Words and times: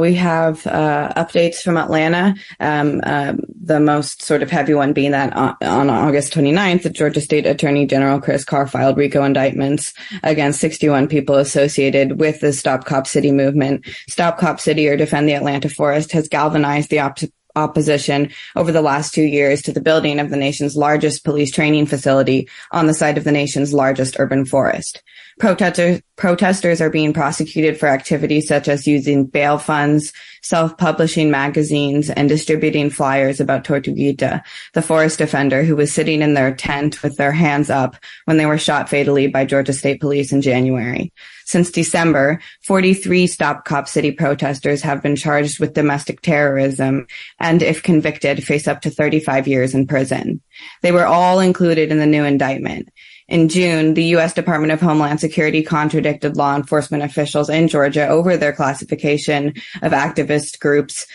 We 0.00 0.14
have 0.14 0.66
uh, 0.66 1.12
updates 1.16 1.62
from 1.62 1.76
Atlanta. 1.76 2.34
Um, 2.60 3.00
uh, 3.04 3.34
the 3.60 3.80
most 3.80 4.22
sort 4.22 4.42
of 4.42 4.50
heavy 4.50 4.74
one 4.74 4.92
being 4.92 5.10
that 5.10 5.34
on, 5.34 5.56
on, 5.62 5.90
August 5.90 6.32
29th, 6.32 6.82
the 6.82 6.90
Georgia 6.90 7.20
State 7.20 7.46
Attorney 7.46 7.86
General 7.86 8.20
Chris 8.20 8.44
Carr 8.44 8.66
filed 8.66 8.96
RICO 8.96 9.24
indictments 9.24 9.92
against 10.22 10.60
61 10.60 11.08
people 11.08 11.36
associated 11.36 12.18
with 12.20 12.40
the 12.40 12.52
Stop 12.52 12.84
Cop 12.84 13.06
City 13.06 13.32
movement. 13.32 13.86
Stop 14.08 14.38
Cop 14.38 14.60
City 14.60 14.88
or 14.88 14.96
Defend 14.96 15.28
the 15.28 15.34
Atlanta 15.34 15.68
Forest 15.68 16.12
has 16.12 16.28
galvanized 16.28 16.90
the 16.90 17.00
op- 17.00 17.18
opposition 17.56 18.30
over 18.56 18.72
the 18.72 18.82
last 18.82 19.12
two 19.12 19.22
years 19.22 19.62
to 19.62 19.72
the 19.72 19.80
building 19.80 20.20
of 20.20 20.30
the 20.30 20.36
nation's 20.36 20.76
largest 20.76 21.24
police 21.24 21.50
training 21.50 21.86
facility 21.86 22.48
on 22.70 22.86
the 22.86 22.94
site 22.94 23.18
of 23.18 23.24
the 23.24 23.32
nation's 23.32 23.74
largest 23.74 24.16
urban 24.18 24.44
forest. 24.44 25.02
Protesters, 25.38 26.02
protesters 26.16 26.80
are 26.80 26.90
being 26.90 27.12
prosecuted 27.12 27.78
for 27.78 27.86
activities 27.86 28.48
such 28.48 28.66
as 28.66 28.88
using 28.88 29.24
bail 29.24 29.56
funds, 29.56 30.12
self-publishing 30.42 31.30
magazines, 31.30 32.10
and 32.10 32.28
distributing 32.28 32.90
flyers 32.90 33.38
about 33.38 33.64
Tortuguita, 33.64 34.42
the 34.74 34.82
forest 34.82 35.18
defender 35.18 35.62
who 35.62 35.76
was 35.76 35.92
sitting 35.92 36.22
in 36.22 36.34
their 36.34 36.52
tent 36.54 37.02
with 37.02 37.16
their 37.16 37.30
hands 37.30 37.70
up 37.70 37.96
when 38.24 38.36
they 38.36 38.46
were 38.46 38.58
shot 38.58 38.88
fatally 38.88 39.28
by 39.28 39.44
Georgia 39.44 39.72
State 39.72 40.00
Police 40.00 40.32
in 40.32 40.42
January. 40.42 41.12
Since 41.44 41.70
December, 41.70 42.40
43 42.64 43.26
Stop 43.26 43.64
Cop 43.64 43.88
City 43.88 44.10
protesters 44.10 44.82
have 44.82 45.02
been 45.02 45.16
charged 45.16 45.60
with 45.60 45.72
domestic 45.72 46.20
terrorism 46.20 47.06
and, 47.38 47.62
if 47.62 47.82
convicted, 47.82 48.44
face 48.44 48.66
up 48.66 48.80
to 48.82 48.90
35 48.90 49.46
years 49.46 49.74
in 49.74 49.86
prison. 49.86 50.42
They 50.82 50.92
were 50.92 51.06
all 51.06 51.40
included 51.40 51.92
in 51.92 51.98
the 51.98 52.06
new 52.06 52.24
indictment. 52.24 52.90
In 53.28 53.50
June, 53.50 53.92
the 53.92 54.04
U.S. 54.04 54.32
Department 54.32 54.72
of 54.72 54.80
Homeland 54.80 55.20
Security 55.20 55.62
contradicted 55.62 56.36
law 56.36 56.56
enforcement 56.56 57.02
officials 57.02 57.50
in 57.50 57.68
Georgia 57.68 58.08
over 58.08 58.36
their 58.38 58.54
classification 58.54 59.48
of 59.82 59.92
activist 59.92 60.58
groups 60.60 61.06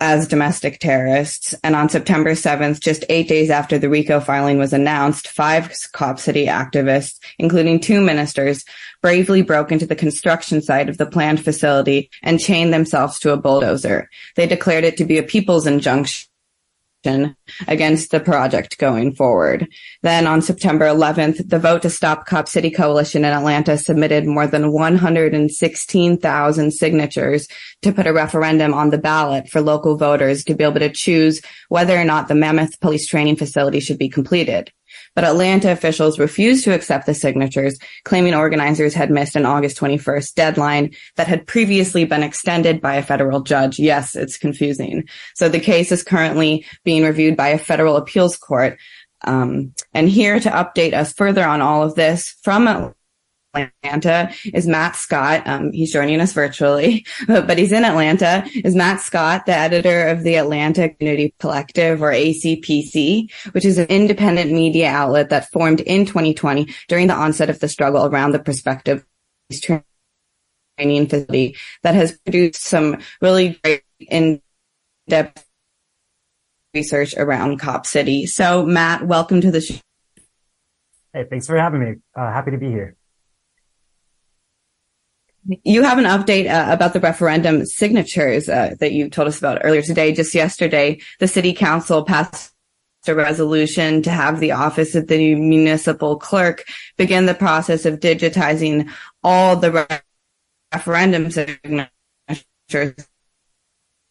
as 0.00 0.26
domestic 0.26 0.80
terrorists. 0.80 1.54
And 1.62 1.76
on 1.76 1.88
September 1.88 2.32
7th, 2.32 2.80
just 2.80 3.04
eight 3.08 3.28
days 3.28 3.50
after 3.50 3.78
the 3.78 3.88
RICO 3.88 4.18
filing 4.18 4.58
was 4.58 4.72
announced, 4.72 5.28
five 5.28 5.72
Cop 5.92 6.18
City 6.18 6.46
activists, 6.46 7.20
including 7.38 7.78
two 7.78 8.00
ministers, 8.00 8.64
bravely 9.00 9.42
broke 9.42 9.70
into 9.70 9.86
the 9.86 9.94
construction 9.94 10.60
site 10.60 10.88
of 10.88 10.98
the 10.98 11.06
planned 11.06 11.44
facility 11.44 12.10
and 12.24 12.40
chained 12.40 12.74
themselves 12.74 13.20
to 13.20 13.32
a 13.32 13.36
bulldozer. 13.36 14.10
They 14.34 14.48
declared 14.48 14.82
it 14.82 14.96
to 14.96 15.04
be 15.04 15.18
a 15.18 15.22
people's 15.22 15.68
injunction 15.68 16.28
against 17.68 18.10
the 18.10 18.20
project 18.20 18.78
going 18.78 19.14
forward. 19.14 19.68
Then 20.02 20.26
on 20.26 20.42
September 20.42 20.86
11th, 20.86 21.48
the 21.48 21.58
Vote 21.58 21.82
to 21.82 21.90
Stop 21.90 22.26
Cop 22.26 22.48
City 22.48 22.70
Coalition 22.70 23.24
in 23.24 23.32
Atlanta 23.32 23.78
submitted 23.78 24.26
more 24.26 24.46
than 24.46 24.72
116,000 24.72 26.70
signatures 26.72 27.48
to 27.82 27.92
put 27.92 28.06
a 28.06 28.12
referendum 28.12 28.74
on 28.74 28.90
the 28.90 28.98
ballot 28.98 29.48
for 29.48 29.60
local 29.60 29.96
voters 29.96 30.44
to 30.44 30.54
be 30.54 30.64
able 30.64 30.80
to 30.80 30.90
choose 30.90 31.40
whether 31.68 31.96
or 31.96 32.04
not 32.04 32.28
the 32.28 32.34
Mammoth 32.34 32.80
Police 32.80 33.06
Training 33.06 33.36
Facility 33.36 33.80
should 33.80 33.98
be 33.98 34.08
completed. 34.08 34.72
But 35.16 35.24
Atlanta 35.24 35.72
officials 35.72 36.18
refused 36.18 36.62
to 36.64 36.74
accept 36.74 37.06
the 37.06 37.14
signatures, 37.14 37.78
claiming 38.04 38.34
organizers 38.34 38.94
had 38.94 39.10
missed 39.10 39.34
an 39.34 39.46
August 39.46 39.78
21st 39.78 40.34
deadline 40.34 40.94
that 41.16 41.26
had 41.26 41.46
previously 41.46 42.04
been 42.04 42.22
extended 42.22 42.80
by 42.80 42.96
a 42.96 43.02
federal 43.02 43.40
judge. 43.40 43.78
Yes, 43.78 44.14
it's 44.14 44.36
confusing. 44.36 45.08
So 45.34 45.48
the 45.48 45.58
case 45.58 45.90
is 45.90 46.04
currently 46.04 46.66
being 46.84 47.02
reviewed 47.02 47.36
by 47.36 47.48
a 47.48 47.58
federal 47.58 47.96
appeals 47.96 48.36
court. 48.36 48.78
Um, 49.24 49.72
and 49.94 50.08
here 50.08 50.38
to 50.38 50.50
update 50.50 50.92
us 50.92 51.12
further 51.14 51.44
on 51.44 51.62
all 51.62 51.82
of 51.82 51.94
this 51.94 52.36
from 52.42 52.94
Atlanta 53.56 54.32
is 54.52 54.66
Matt 54.66 54.96
Scott. 54.96 55.42
Um, 55.46 55.72
he's 55.72 55.92
joining 55.92 56.20
us 56.20 56.32
virtually, 56.32 57.06
but 57.26 57.58
he's 57.58 57.72
in 57.72 57.84
Atlanta. 57.84 58.44
Is 58.64 58.74
Matt 58.74 59.00
Scott, 59.00 59.46
the 59.46 59.56
editor 59.56 60.08
of 60.08 60.22
the 60.22 60.36
Atlanta 60.36 60.88
Community 60.88 61.34
Collective 61.38 62.02
or 62.02 62.12
ACPC, 62.12 63.32
which 63.52 63.64
is 63.64 63.78
an 63.78 63.86
independent 63.86 64.52
media 64.52 64.88
outlet 64.88 65.30
that 65.30 65.50
formed 65.50 65.80
in 65.80 66.06
2020 66.06 66.74
during 66.88 67.06
the 67.06 67.14
onset 67.14 67.50
of 67.50 67.60
the 67.60 67.68
struggle 67.68 68.06
around 68.06 68.32
the 68.32 68.38
prospective 68.38 69.04
training 70.78 71.06
facility 71.08 71.56
that 71.82 71.94
has 71.94 72.18
produced 72.18 72.62
some 72.62 72.98
really 73.20 73.58
great 73.62 73.82
in-depth 74.00 75.44
research 76.74 77.14
around 77.16 77.58
Cop 77.58 77.86
City. 77.86 78.26
So 78.26 78.64
Matt, 78.66 79.06
welcome 79.06 79.40
to 79.40 79.50
the 79.50 79.60
show. 79.60 79.76
Hey, 81.12 81.24
thanks 81.30 81.46
for 81.46 81.56
having 81.56 81.80
me. 81.80 81.94
Uh, 82.14 82.30
happy 82.30 82.50
to 82.50 82.58
be 82.58 82.68
here. 82.68 82.96
You 85.62 85.82
have 85.82 85.98
an 85.98 86.04
update 86.04 86.50
uh, 86.50 86.72
about 86.72 86.92
the 86.92 87.00
referendum 87.00 87.66
signatures 87.66 88.48
uh, 88.48 88.74
that 88.80 88.92
you 88.92 89.10
told 89.10 89.28
us 89.28 89.38
about 89.38 89.60
earlier 89.62 89.82
today. 89.82 90.12
Just 90.12 90.34
yesterday, 90.34 91.00
the 91.20 91.28
city 91.28 91.52
council 91.52 92.04
passed 92.04 92.52
a 93.08 93.14
resolution 93.14 94.02
to 94.02 94.10
have 94.10 94.40
the 94.40 94.52
office 94.52 94.94
of 94.94 95.06
the 95.06 95.34
municipal 95.36 96.16
clerk 96.16 96.64
begin 96.96 97.26
the 97.26 97.34
process 97.34 97.86
of 97.86 98.00
digitizing 98.00 98.90
all 99.22 99.56
the 99.56 99.72
re- 99.72 100.00
referendum 100.72 101.30
signatures. 101.30 101.90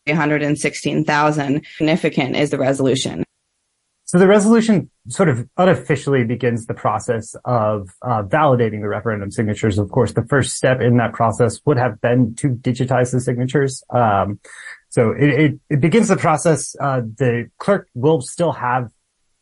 116,000 0.06 1.66
significant 1.78 2.36
is 2.36 2.52
the 2.52 2.58
resolution. 2.58 3.26
So 4.16 4.20
the 4.20 4.28
resolution 4.28 4.90
sort 5.10 5.28
of 5.28 5.46
unofficially 5.58 6.24
begins 6.24 6.68
the 6.68 6.74
process 6.74 7.36
of 7.44 7.90
uh, 8.02 8.24
validating 8.24 8.80
the 8.80 8.88
referendum 8.88 9.30
signatures. 9.30 9.78
Of 9.78 9.92
course, 9.92 10.14
the 10.14 10.24
first 10.24 10.56
step 10.56 10.80
in 10.80 10.96
that 10.96 11.12
process 11.12 11.60
would 11.66 11.76
have 11.78 12.00
been 12.00 12.34
to 12.36 12.52
digitize 12.52 13.12
the 13.12 13.20
signatures. 13.20 13.84
Um, 13.90 14.40
so 14.88 15.12
it, 15.12 15.30
it, 15.30 15.60
it, 15.70 15.82
begins 15.82 16.08
the 16.08 16.16
process. 16.16 16.78
Uh, 16.80 17.02
the 17.02 17.50
clerk 17.58 17.90
will 17.94 18.22
still 18.22 18.54
have 18.54 18.90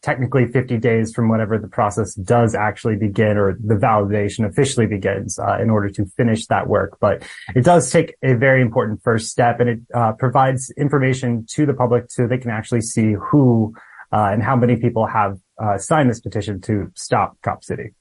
technically 0.01 0.47
50 0.47 0.79
days 0.79 1.13
from 1.13 1.29
whatever 1.29 1.59
the 1.59 1.67
process 1.67 2.16
does 2.16 2.56
actually 2.56 2.95
begin 2.95 3.38
or 3.38 3.56
the 3.63 3.75
validation 3.75 4.44
officially 4.44 4.88
begins 4.88 5.38
uh, 5.38 5.59
in 5.62 5.69
order 5.69 5.91
to 5.91 6.06
finish 6.17 6.47
that 6.47 6.67
work. 6.67 6.97
But 7.00 7.22
it 7.56 7.63
does 7.63 7.91
take 7.91 8.16
a 8.23 8.33
very 8.33 8.63
important 8.63 9.03
first 9.03 9.28
step 9.28 9.59
and 9.59 9.69
it 9.69 9.79
uh, 9.94 10.13
provides 10.13 10.72
information 10.78 11.45
to 11.51 11.67
the 11.67 11.75
public 11.75 12.06
so 12.09 12.25
they 12.25 12.39
can 12.39 12.50
actually 12.50 12.81
see 12.81 13.13
who 13.13 13.75
uh, 14.13 14.29
and 14.31 14.44
how 14.44 14.56
many 14.56 14.75
people 14.75 15.07
have 15.07 15.40
uh, 15.57 15.78
signed 15.78 16.09
this 16.09 16.19
petition 16.19 16.62
to 16.62 16.91
stop 16.94 17.35
Cop 17.41 17.63
City. 17.63 17.94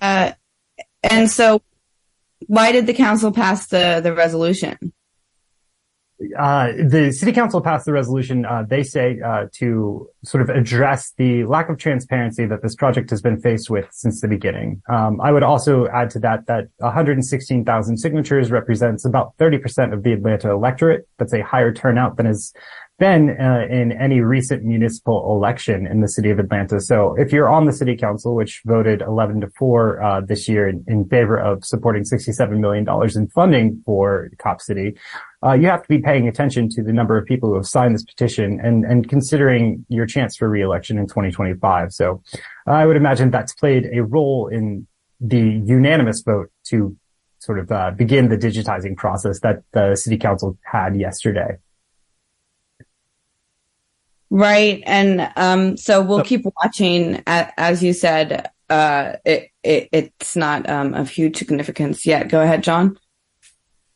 Uh, 0.00 0.32
and 1.02 1.28
so, 1.28 1.60
why 2.46 2.70
did 2.70 2.86
the 2.86 2.94
council 2.94 3.32
pass 3.32 3.66
the 3.66 4.00
the 4.02 4.14
resolution? 4.14 4.78
Uh, 6.36 6.72
the 6.84 7.12
city 7.12 7.30
council 7.30 7.60
passed 7.60 7.86
the 7.86 7.92
resolution. 7.92 8.44
Uh, 8.44 8.64
they 8.68 8.82
say 8.82 9.20
uh, 9.24 9.46
to 9.52 10.08
sort 10.24 10.42
of 10.42 10.48
address 10.48 11.12
the 11.16 11.44
lack 11.44 11.68
of 11.68 11.78
transparency 11.78 12.44
that 12.44 12.60
this 12.60 12.74
project 12.74 13.08
has 13.10 13.22
been 13.22 13.40
faced 13.40 13.70
with 13.70 13.86
since 13.92 14.20
the 14.20 14.26
beginning. 14.26 14.82
Um, 14.90 15.20
I 15.20 15.30
would 15.30 15.44
also 15.44 15.86
add 15.88 16.10
to 16.10 16.18
that 16.20 16.46
that 16.46 16.68
116,000 16.78 17.96
signatures 17.98 18.50
represents 18.50 19.04
about 19.04 19.36
30% 19.38 19.92
of 19.92 20.02
the 20.02 20.12
Atlanta 20.12 20.50
electorate. 20.50 21.06
That's 21.18 21.32
a 21.32 21.42
higher 21.42 21.72
turnout 21.72 22.16
than 22.16 22.26
has 22.26 22.52
been 22.98 23.30
uh, 23.40 23.64
in 23.70 23.92
any 23.92 24.20
recent 24.20 24.64
municipal 24.64 25.32
election 25.34 25.86
in 25.86 26.00
the 26.00 26.08
city 26.08 26.30
of 26.30 26.38
Atlanta. 26.38 26.80
So 26.80 27.14
if 27.16 27.32
you're 27.32 27.48
on 27.48 27.64
the 27.64 27.72
city 27.72 27.96
council, 27.96 28.34
which 28.34 28.60
voted 28.66 29.02
11 29.02 29.42
to 29.42 29.50
4 29.56 30.02
uh, 30.02 30.20
this 30.22 30.48
year 30.48 30.68
in, 30.68 30.84
in, 30.88 31.08
favor 31.08 31.38
of 31.38 31.64
supporting 31.64 32.02
$67 32.02 32.58
million 32.58 32.86
in 33.14 33.28
funding 33.28 33.82
for 33.86 34.30
Cop 34.38 34.60
City, 34.60 34.96
uh, 35.44 35.52
you 35.52 35.66
have 35.66 35.82
to 35.82 35.88
be 35.88 35.98
paying 35.98 36.26
attention 36.26 36.68
to 36.68 36.82
the 36.82 36.92
number 36.92 37.16
of 37.16 37.24
people 37.24 37.50
who 37.50 37.54
have 37.54 37.66
signed 37.66 37.94
this 37.94 38.04
petition 38.04 38.60
and, 38.60 38.84
and 38.84 39.08
considering 39.08 39.84
your 39.88 40.06
chance 40.06 40.36
for 40.36 40.48
reelection 40.48 40.98
in 40.98 41.06
2025. 41.06 41.92
So 41.92 42.22
I 42.66 42.86
would 42.86 42.96
imagine 42.96 43.30
that's 43.30 43.54
played 43.54 43.88
a 43.92 44.02
role 44.02 44.48
in 44.48 44.86
the 45.20 45.38
unanimous 45.38 46.22
vote 46.22 46.50
to 46.64 46.96
sort 47.38 47.60
of 47.60 47.70
uh, 47.70 47.92
begin 47.92 48.28
the 48.28 48.36
digitizing 48.36 48.96
process 48.96 49.40
that 49.40 49.62
the 49.72 49.94
city 49.94 50.18
council 50.18 50.58
had 50.64 50.96
yesterday. 50.96 51.56
Right. 54.30 54.82
And 54.86 55.30
um, 55.36 55.76
so 55.76 56.02
we'll 56.02 56.24
keep 56.24 56.44
watching. 56.62 57.22
As 57.26 57.82
you 57.82 57.92
said, 57.92 58.50
uh, 58.68 59.12
it, 59.24 59.50
it, 59.62 59.88
it's 59.92 60.36
not 60.36 60.68
um, 60.68 60.94
of 60.94 61.08
huge 61.08 61.36
significance 61.36 62.04
yet. 62.04 62.28
Go 62.28 62.42
ahead, 62.42 62.62
John. 62.62 62.98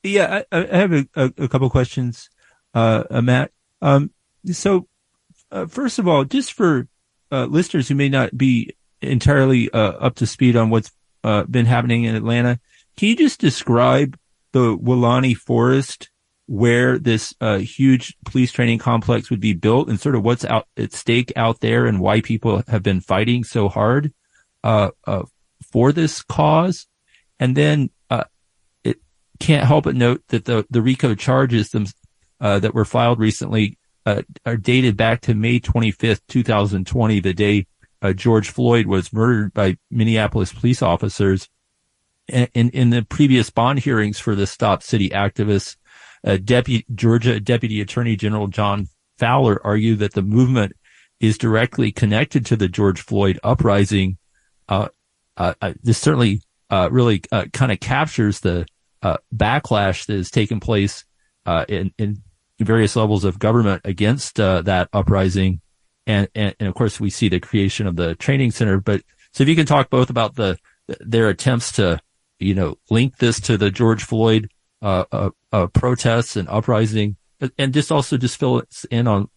Yeah, 0.03 0.43
I, 0.51 0.59
I 0.59 0.77
have 0.77 0.93
a, 0.93 1.07
a, 1.15 1.49
couple 1.49 1.71
questions, 1.71 2.29
uh, 2.75 3.05
uh, 3.11 3.23
Matt. 3.23 3.53
Um, 3.81 4.11
so, 4.51 4.89
uh, 5.51 5.67
first 5.67 5.99
of 5.99 6.09
all, 6.09 6.25
just 6.25 6.53
for 6.53 6.89
uh, 7.31 7.45
listeners 7.45 7.89
who 7.89 7.95
may 7.95 8.09
not 8.09 8.37
be 8.37 8.75
entirely 9.01 9.71
uh, 9.71 9.93
up 9.93 10.17
to 10.17 10.27
speed 10.27 10.57
on 10.57 10.71
what's 10.71 10.91
been 11.23 11.67
happening 11.67 12.05
in 12.05 12.17
Atlanta, 12.17 12.59
can 12.97 13.09
you 13.09 13.17
just 13.17 13.41
describe 13.41 14.19
the 14.53 14.77
Weelaunee 14.77 15.37
Forest 15.37 16.11
where 16.47 16.99
this 16.99 17.35
uh, 17.41 17.59
huge 17.59 18.17
police 18.27 18.53
training 18.53 18.79
complex 18.79 19.31
would 19.31 19.41
be 19.41 19.55
built 19.55 19.89
and 19.89 19.99
sort 20.01 20.15
of 20.15 20.23
what's 20.23 20.45
out 20.45 20.67
at 20.77 20.93
stake 20.93 21.33
out 21.37 21.61
there 21.61 21.87
and 21.87 22.01
why 22.01 22.21
people 22.21 22.63
have 22.69 22.83
been 22.83 23.01
fighting 23.01 23.45
so 23.45 23.69
hard 23.69 24.13
uh, 24.65 24.91
uh, 25.07 25.23
for 25.71 25.93
this 25.93 26.23
cause. 26.23 26.87
And 27.39 27.57
then 27.57 27.89
uh, 28.02 28.02
can't 29.43 29.67
help 29.67 29.85
but 29.85 29.97
note 29.97 30.23
that 30.29 30.45
the, 30.45 30.65
the 30.71 30.81
RICO 30.81 31.17
charges 31.17 31.71
them, 31.71 31.87
uh, 32.41 32.61
that 32.61 32.75
were 32.75 32.85
filed 32.85 33.19
recently, 33.19 33.77
uh, 34.07 34.23
are 34.47 34.57
dated 34.57 34.97
back 34.97 35.21
to 35.23 35.35
May 35.35 35.59
25th, 35.59 36.21
2020, 36.29 37.21
the 37.21 37.35
day, 37.35 37.67
uh, 38.01 38.13
George 38.13 38.51
Floyd 38.51 38.87
was 38.87 39.13
murdered 39.13 39.53
by 39.53 39.77
Minneapolis 39.91 40.53
police 40.53 40.81
officers. 40.81 41.49
And 42.29 42.49
in, 42.55 42.91
the 42.91 43.03
previous 43.03 43.51
bond 43.51 43.81
hearings 43.81 44.21
for 44.21 44.37
the 44.37 44.47
Stop 44.47 44.83
City 44.83 45.11
activists, 45.11 45.77
uh, 46.25 46.39
Deputy 46.43 46.87
Georgia 46.95 47.41
Deputy 47.41 47.81
Attorney 47.81 48.15
General 48.15 48.47
John 48.47 48.87
Fowler 49.19 49.61
argued 49.65 49.99
that 49.99 50.15
the 50.15 50.23
movement 50.23 50.73
is 51.19 51.37
directly 51.37 51.91
connected 51.91 52.47
to 52.47 52.57
the 52.57 52.69
George 52.69 53.01
Floyd 53.01 53.41
uprising. 53.43 54.19
Uh, 54.69 54.89
uh, 55.37 55.55
this 55.83 55.99
certainly 55.99 56.43
really 56.71 57.19
kind 57.19 57.73
of 57.73 57.81
captures 57.81 58.41
the 58.41 58.67
backlash 59.35 60.07
that 60.07 60.17
has 60.17 60.31
taken 60.31 60.61
place 60.61 61.05
in, 61.69 61.93
in 61.99 62.23
various 62.61 62.97
levels 62.97 63.25
of 63.25 63.39
government 63.39 63.83
against 63.85 64.37
that 64.37 64.89
uprising. 64.93 65.61
And, 66.07 66.29
and, 66.35 66.55
and 66.59 66.69
of 66.69 66.75
course, 66.75 66.99
we 66.99 67.11
see 67.11 67.29
the 67.29 67.41
creation 67.41 67.87
of 67.87 67.97
the 67.97 68.15
training 68.17 68.51
center. 68.51 68.79
But 68.79 69.03
so 69.33 69.43
if 69.43 69.49
you 69.49 69.57
can 69.57 69.67
talk 69.67 69.91
both 69.91 70.11
about 70.11 70.35
the 70.35 70.59
their 71.01 71.29
attempts 71.29 71.73
to, 71.73 72.01
you 72.39 72.55
know, 72.55 72.77
link 72.91 73.19
this 73.19 73.41
to 73.41 73.57
the 73.57 73.71
George 73.71 74.03
Floyd 74.03 74.51
uh, 74.83 75.05
uh, 75.13 75.31
uh, 75.53 75.67
protests 75.69 76.37
and 76.37 76.49
uprising, 76.49 77.17
and 77.57 77.73
just 77.73 77.93
also 77.93 78.17
just 78.17 78.37
fill 78.37 78.57
us 78.57 78.85
in 78.91 79.07
on 79.07 79.31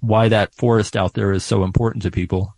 why 0.00 0.28
that 0.28 0.54
forest 0.54 0.96
out 0.96 1.12
there 1.12 1.32
is 1.32 1.44
so 1.44 1.62
important 1.62 2.02
to 2.04 2.10
people. 2.10 2.55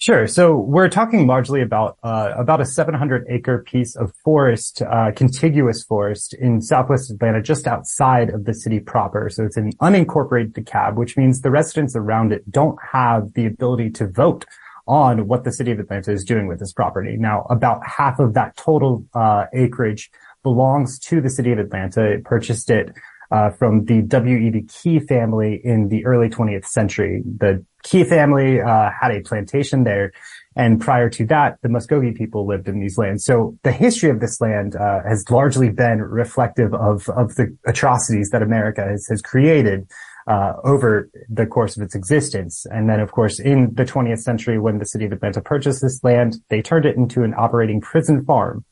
Sure. 0.00 0.28
So 0.28 0.56
we're 0.56 0.88
talking 0.88 1.26
largely 1.26 1.60
about 1.60 1.98
uh, 2.04 2.32
about 2.36 2.60
a 2.60 2.64
700 2.64 3.26
acre 3.28 3.64
piece 3.64 3.96
of 3.96 4.14
forest, 4.24 4.80
uh, 4.80 5.10
contiguous 5.10 5.82
forest 5.82 6.34
in 6.34 6.62
Southwest 6.62 7.10
Atlanta, 7.10 7.42
just 7.42 7.66
outside 7.66 8.30
of 8.30 8.44
the 8.44 8.54
city 8.54 8.78
proper. 8.78 9.28
So 9.28 9.44
it's 9.44 9.56
an 9.56 9.72
unincorporated 9.82 10.52
DeKalb, 10.52 10.94
which 10.94 11.16
means 11.16 11.40
the 11.40 11.50
residents 11.50 11.96
around 11.96 12.32
it 12.32 12.48
don't 12.48 12.78
have 12.92 13.32
the 13.34 13.44
ability 13.46 13.90
to 13.90 14.06
vote 14.06 14.44
on 14.86 15.26
what 15.26 15.42
the 15.42 15.52
city 15.52 15.72
of 15.72 15.80
Atlanta 15.80 16.12
is 16.12 16.22
doing 16.22 16.46
with 16.46 16.60
this 16.60 16.72
property. 16.72 17.16
Now, 17.16 17.44
about 17.50 17.84
half 17.84 18.20
of 18.20 18.34
that 18.34 18.56
total 18.56 19.04
uh, 19.14 19.46
acreage 19.52 20.12
belongs 20.44 21.00
to 21.00 21.20
the 21.20 21.28
city 21.28 21.50
of 21.50 21.58
Atlanta. 21.58 22.04
It 22.12 22.24
purchased 22.24 22.70
it 22.70 22.94
uh, 23.30 23.50
from 23.50 23.84
the 23.84 24.02
W.E.B. 24.02 24.62
Key 24.62 25.00
family 25.00 25.60
in 25.62 25.88
the 25.88 26.04
early 26.06 26.28
20th 26.28 26.66
century. 26.66 27.22
The 27.24 27.64
Key 27.84 28.04
family 28.04 28.60
uh, 28.60 28.90
had 29.00 29.12
a 29.12 29.20
plantation 29.20 29.84
there, 29.84 30.12
and 30.56 30.80
prior 30.80 31.08
to 31.10 31.24
that, 31.26 31.58
the 31.62 31.68
Muskogee 31.68 32.14
people 32.14 32.46
lived 32.46 32.68
in 32.68 32.80
these 32.80 32.98
lands. 32.98 33.24
So 33.24 33.56
the 33.62 33.70
history 33.70 34.10
of 34.10 34.20
this 34.20 34.40
land 34.40 34.74
uh, 34.74 35.00
has 35.06 35.24
largely 35.30 35.70
been 35.70 36.02
reflective 36.02 36.74
of 36.74 37.08
of 37.10 37.36
the 37.36 37.56
atrocities 37.66 38.30
that 38.30 38.42
America 38.42 38.82
has, 38.82 39.06
has 39.08 39.22
created. 39.22 39.86
Uh, 40.26 40.52
over 40.62 41.08
the 41.30 41.46
course 41.46 41.74
of 41.74 41.82
its 41.82 41.94
existence. 41.94 42.66
And 42.70 42.86
then, 42.86 43.00
of 43.00 43.12
course, 43.12 43.40
in 43.40 43.70
the 43.72 43.86
20th 43.86 44.18
century, 44.18 44.58
when 44.58 44.78
the 44.78 44.84
city 44.84 45.06
of 45.06 45.12
Atlanta 45.12 45.40
purchased 45.40 45.80
this 45.80 46.04
land, 46.04 46.36
they 46.50 46.60
turned 46.60 46.84
it 46.84 46.96
into 46.96 47.22
an 47.22 47.32
operating 47.38 47.80
prison 47.80 48.26
farm. 48.26 48.62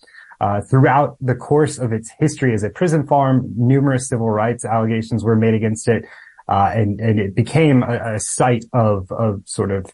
Uh, 0.41 0.61
throughout 0.61 1.17
the 1.21 1.35
course 1.35 1.79
of 1.79 1.93
its 1.93 2.11
history 2.19 2.53
as 2.53 2.63
a 2.63 2.71
prison 2.71 3.07
farm, 3.07 3.53
numerous 3.57 4.09
civil 4.09 4.31
rights 4.31 4.65
allegations 4.65 5.25
were 5.25 5.37
made 5.37 5.55
against 5.55 5.89
it, 5.89 6.05
uh, 6.49 6.71
and 6.75 7.01
and 7.01 7.19
it 7.19 7.35
became 7.35 7.83
a, 7.83 8.15
a, 8.15 8.21
site 8.21 8.65
of 8.73 9.11
of 9.13 9.43
sort 9.47 9.71
of 9.71 9.87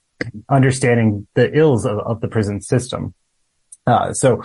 understanding 0.48 1.26
the 1.34 1.56
ills 1.56 1.86
of, 1.86 1.98
of 2.00 2.20
the 2.20 2.28
prison 2.28 2.60
system. 2.60 3.14
Uh, 3.86 4.12
so 4.12 4.42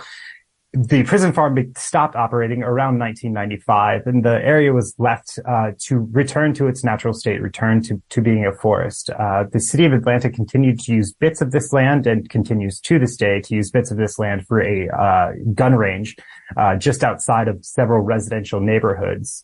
the 0.74 1.02
prison 1.04 1.32
farm 1.32 1.56
stopped 1.78 2.14
operating 2.14 2.62
around 2.62 2.98
1995 2.98 4.06
and 4.06 4.22
the 4.22 4.44
area 4.44 4.70
was 4.70 4.94
left 4.98 5.38
uh, 5.48 5.70
to 5.78 6.06
return 6.12 6.52
to 6.52 6.66
its 6.66 6.84
natural 6.84 7.14
state, 7.14 7.40
return 7.40 7.82
to, 7.82 8.02
to 8.10 8.20
being 8.20 8.44
a 8.44 8.52
forest. 8.52 9.08
Uh, 9.08 9.44
the 9.50 9.60
city 9.60 9.86
of 9.86 9.94
Atlanta 9.94 10.28
continued 10.28 10.78
to 10.80 10.92
use 10.92 11.10
bits 11.10 11.40
of 11.40 11.52
this 11.52 11.72
land 11.72 12.06
and 12.06 12.28
continues 12.28 12.80
to 12.80 12.98
this 12.98 13.16
day 13.16 13.40
to 13.40 13.54
use 13.54 13.70
bits 13.70 13.90
of 13.90 13.96
this 13.96 14.18
land 14.18 14.46
for 14.46 14.60
a 14.60 14.90
uh, 14.90 15.32
gun 15.54 15.74
range 15.74 16.16
uh, 16.58 16.76
just 16.76 17.02
outside 17.02 17.48
of 17.48 17.64
several 17.64 18.02
residential 18.02 18.60
neighborhoods. 18.60 19.42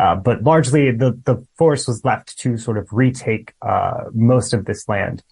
Uh, 0.00 0.16
but 0.16 0.42
largely 0.42 0.90
the, 0.90 1.12
the 1.24 1.36
forest 1.56 1.86
was 1.86 2.04
left 2.04 2.36
to 2.38 2.56
sort 2.56 2.78
of 2.78 2.88
retake 2.90 3.54
uh, 3.62 4.04
most 4.12 4.52
of 4.52 4.64
this 4.64 4.88
land. 4.88 5.22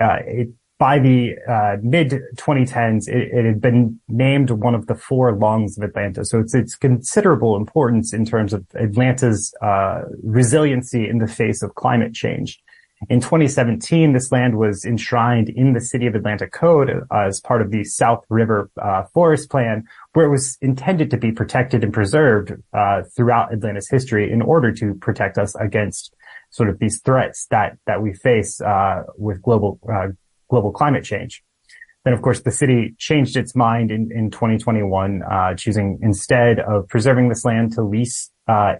it 0.00 0.48
by 0.82 0.98
the 0.98 1.36
uh, 1.48 1.76
mid 1.80 2.10
2010s, 2.34 3.06
it, 3.06 3.28
it, 3.32 3.44
had 3.44 3.60
been 3.60 4.00
named 4.08 4.50
one 4.50 4.74
of 4.74 4.88
the 4.88 4.96
four 4.96 5.32
lungs 5.32 5.78
of 5.78 5.84
Atlanta. 5.84 6.24
So 6.24 6.40
it's 6.40 6.56
its 6.56 6.74
considerable 6.74 7.56
importance 7.56 8.12
in 8.12 8.24
terms 8.24 8.52
of 8.52 8.66
Atlanta's 8.74 9.54
uh, 9.62 10.00
resiliency 10.24 11.08
in 11.08 11.18
the 11.18 11.28
face 11.28 11.62
of 11.62 11.76
climate 11.76 12.14
change. 12.14 12.60
In 13.08 13.20
2017, 13.20 14.12
this 14.12 14.32
land 14.32 14.58
was 14.58 14.84
enshrined 14.84 15.48
in 15.50 15.72
the 15.72 15.80
City 15.80 16.08
of 16.08 16.16
Atlanta 16.16 16.48
Code 16.48 16.90
uh, 16.90 17.18
as 17.28 17.40
part 17.40 17.62
of 17.62 17.70
the 17.70 17.84
South 17.84 18.24
River 18.28 18.68
uh, 18.82 19.04
Forest 19.14 19.50
Plan, 19.50 19.84
where 20.14 20.26
it 20.26 20.30
was 20.30 20.58
intended 20.62 21.12
to 21.12 21.16
be 21.16 21.30
protected 21.30 21.84
and 21.84 21.92
preserved 21.92 22.54
uh, 22.72 23.02
throughout 23.14 23.52
Atlanta's 23.52 23.88
history 23.88 24.32
in 24.32 24.42
order 24.42 24.72
to 24.72 24.94
protect 24.94 25.38
us 25.38 25.54
against 25.60 26.12
sort 26.50 26.68
of 26.68 26.80
these 26.80 27.00
threats 27.00 27.46
that 27.50 27.78
that 27.86 28.02
we 28.02 28.12
face 28.12 28.60
uh, 28.60 29.04
with 29.16 29.40
global 29.42 29.78
uh, 29.88 30.08
global 30.52 30.70
climate 30.70 31.02
change. 31.02 31.42
Then, 32.04 32.12
of 32.12 32.20
course, 32.20 32.42
the 32.42 32.50
city 32.50 32.94
changed 32.98 33.36
its 33.36 33.54
mind 33.54 33.90
in, 33.90 34.10
in 34.12 34.30
2021, 34.30 35.22
uh, 35.22 35.54
choosing 35.54 35.98
instead 36.02 36.60
of 36.60 36.88
preserving 36.88 37.30
this 37.30 37.44
land 37.44 37.72
to 37.74 37.82
lease 37.82 38.30
uh, 38.48 38.74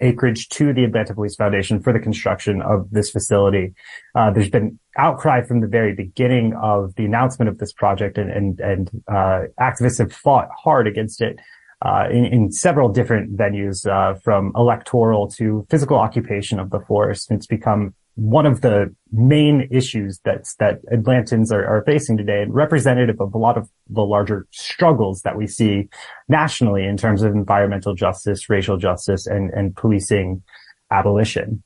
acreage 0.00 0.48
to 0.50 0.72
the 0.72 0.84
Atlanta 0.84 1.12
Police 1.14 1.36
Foundation 1.36 1.82
for 1.82 1.92
the 1.92 1.98
construction 1.98 2.62
of 2.62 2.88
this 2.90 3.10
facility. 3.10 3.74
Uh, 4.14 4.30
there's 4.30 4.48
been 4.48 4.78
outcry 4.96 5.42
from 5.42 5.60
the 5.60 5.66
very 5.66 5.94
beginning 5.94 6.54
of 6.54 6.94
the 6.94 7.04
announcement 7.04 7.48
of 7.50 7.58
this 7.58 7.72
project, 7.72 8.16
and 8.16 8.30
and, 8.30 8.60
and 8.60 8.90
uh, 9.08 9.40
activists 9.60 9.98
have 9.98 10.12
fought 10.12 10.48
hard 10.64 10.86
against 10.86 11.20
it. 11.20 11.38
Uh, 11.82 12.06
in, 12.10 12.24
in, 12.24 12.50
several 12.50 12.88
different 12.88 13.36
venues, 13.36 13.86
uh, 13.86 14.18
from 14.24 14.50
electoral 14.56 15.28
to 15.28 15.66
physical 15.68 15.98
occupation 15.98 16.58
of 16.58 16.70
the 16.70 16.80
forest. 16.80 17.30
It's 17.30 17.46
become 17.46 17.92
one 18.16 18.46
of 18.46 18.62
the 18.62 18.94
main 19.12 19.68
issues 19.70 20.20
that's, 20.24 20.56
that 20.56 20.84
Atlantans 20.86 21.52
are, 21.52 21.64
are, 21.66 21.84
facing 21.84 22.16
today 22.16 22.42
and 22.42 22.52
representative 22.52 23.20
of 23.20 23.34
a 23.34 23.38
lot 23.38 23.58
of 23.58 23.68
the 23.90 24.00
larger 24.00 24.46
struggles 24.50 25.20
that 25.22 25.36
we 25.36 25.46
see 25.46 25.88
nationally 26.26 26.84
in 26.84 26.96
terms 26.96 27.22
of 27.22 27.34
environmental 27.34 27.94
justice, 27.94 28.48
racial 28.48 28.78
justice, 28.78 29.26
and, 29.26 29.50
and 29.50 29.76
policing 29.76 30.42
abolition. 30.90 31.62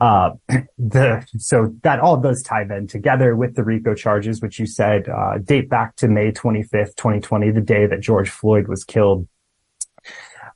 Uh, 0.00 0.30
the, 0.78 1.24
so 1.36 1.74
that 1.82 2.00
all 2.00 2.16
does 2.16 2.42
tie 2.42 2.64
then 2.64 2.86
together 2.86 3.36
with 3.36 3.54
the 3.54 3.62
RICO 3.62 3.94
charges, 3.94 4.40
which 4.40 4.58
you 4.58 4.66
said, 4.66 5.08
uh, 5.10 5.38
date 5.38 5.68
back 5.68 5.94
to 5.96 6.08
May 6.08 6.32
25th, 6.32 6.96
2020, 6.96 7.50
the 7.50 7.60
day 7.60 7.86
that 7.86 8.00
George 8.00 8.30
Floyd 8.30 8.66
was 8.66 8.82
killed 8.82 9.28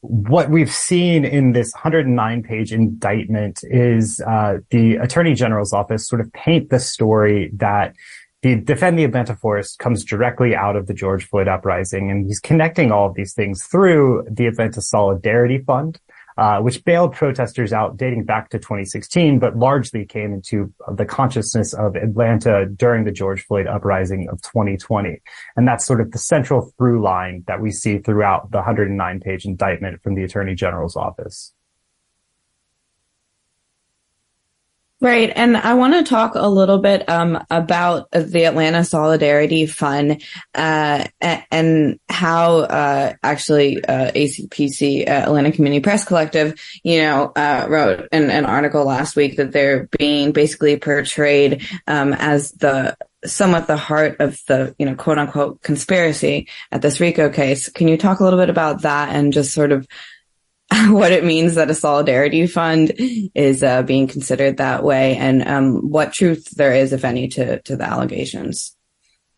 what 0.08 0.50
we've 0.50 0.72
seen 0.72 1.24
in 1.24 1.52
this 1.52 1.72
109 1.74 2.42
page 2.42 2.72
indictment 2.72 3.60
is 3.64 4.20
uh, 4.26 4.58
the 4.70 4.96
attorney 4.96 5.34
general's 5.34 5.72
office 5.72 6.08
sort 6.08 6.20
of 6.20 6.32
paint 6.32 6.70
the 6.70 6.78
story 6.78 7.50
that 7.54 7.94
the 8.42 8.56
defend 8.56 8.98
the 8.98 9.04
Atlanta 9.04 9.34
forest 9.36 9.78
comes 9.78 10.04
directly 10.04 10.54
out 10.54 10.76
of 10.76 10.86
the 10.86 10.94
George 10.94 11.26
Floyd 11.26 11.48
uprising, 11.48 12.10
and 12.10 12.26
he's 12.26 12.40
connecting 12.40 12.92
all 12.92 13.08
of 13.08 13.14
these 13.14 13.32
things 13.32 13.64
through 13.64 14.26
the 14.30 14.46
Atlanta 14.46 14.80
Solidarity 14.80 15.58
Fund, 15.58 15.98
uh, 16.36 16.60
which 16.60 16.84
bailed 16.84 17.14
protesters 17.14 17.72
out 17.72 17.96
dating 17.96 18.24
back 18.24 18.50
to 18.50 18.58
2016, 18.58 19.38
but 19.38 19.56
largely 19.56 20.04
came 20.04 20.34
into 20.34 20.72
the 20.92 21.04
consciousness 21.04 21.72
of 21.72 21.96
Atlanta 21.96 22.66
during 22.66 23.04
the 23.04 23.12
George 23.12 23.44
Floyd 23.44 23.66
uprising 23.66 24.28
of 24.28 24.40
2020. 24.42 25.20
And 25.56 25.66
that's 25.66 25.86
sort 25.86 26.00
of 26.00 26.10
the 26.12 26.18
central 26.18 26.72
through 26.76 27.02
line 27.02 27.44
that 27.46 27.60
we 27.60 27.70
see 27.70 27.98
throughout 27.98 28.50
the 28.50 28.58
109 28.58 29.20
page 29.20 29.44
indictment 29.44 30.02
from 30.02 30.14
the 30.14 30.24
Attorney 30.24 30.54
General's 30.54 30.96
office. 30.96 31.52
Right. 34.98 35.30
And 35.36 35.58
I 35.58 35.74
want 35.74 35.92
to 35.92 36.04
talk 36.04 36.36
a 36.36 36.48
little 36.48 36.78
bit 36.78 37.06
um, 37.06 37.44
about 37.50 38.10
the 38.12 38.46
Atlanta 38.46 38.82
Solidarity 38.82 39.66
Fund 39.66 40.22
uh, 40.54 41.04
and 41.20 42.00
how 42.08 42.60
uh, 42.60 43.12
actually 43.22 43.84
uh, 43.84 44.10
ACPC, 44.12 45.06
uh, 45.06 45.10
Atlanta 45.10 45.52
Community 45.52 45.82
Press 45.82 46.06
Collective, 46.06 46.58
you 46.82 47.02
know, 47.02 47.30
uh, 47.36 47.66
wrote 47.68 48.08
an, 48.10 48.30
an, 48.30 48.46
article 48.46 48.86
last 48.86 49.16
week 49.16 49.36
that 49.36 49.52
they're 49.52 49.86
being 49.98 50.32
basically 50.32 50.78
portrayed 50.78 51.66
um, 51.86 52.14
as 52.14 52.52
the 52.52 52.96
somewhat 53.22 53.66
the 53.66 53.76
heart 53.76 54.16
of 54.20 54.40
the, 54.48 54.74
you 54.78 54.86
know, 54.86 54.94
quote 54.94 55.18
unquote 55.18 55.60
conspiracy 55.60 56.48
at 56.72 56.80
this 56.80 57.00
RICO 57.00 57.28
case. 57.28 57.68
Can 57.68 57.86
you 57.86 57.98
talk 57.98 58.20
a 58.20 58.24
little 58.24 58.38
bit 58.38 58.48
about 58.48 58.82
that 58.82 59.14
and 59.14 59.34
just 59.34 59.52
sort 59.52 59.72
of 59.72 59.86
what 60.88 61.12
it 61.12 61.24
means 61.24 61.54
that 61.54 61.70
a 61.70 61.74
solidarity 61.74 62.46
fund 62.46 62.92
is 63.34 63.62
uh, 63.62 63.82
being 63.82 64.06
considered 64.08 64.56
that 64.56 64.82
way 64.82 65.16
and 65.16 65.46
um, 65.46 65.90
what 65.90 66.12
truth 66.12 66.50
there 66.56 66.74
is, 66.74 66.92
if 66.92 67.04
any, 67.04 67.28
to, 67.28 67.60
to 67.62 67.76
the 67.76 67.84
allegations. 67.84 68.76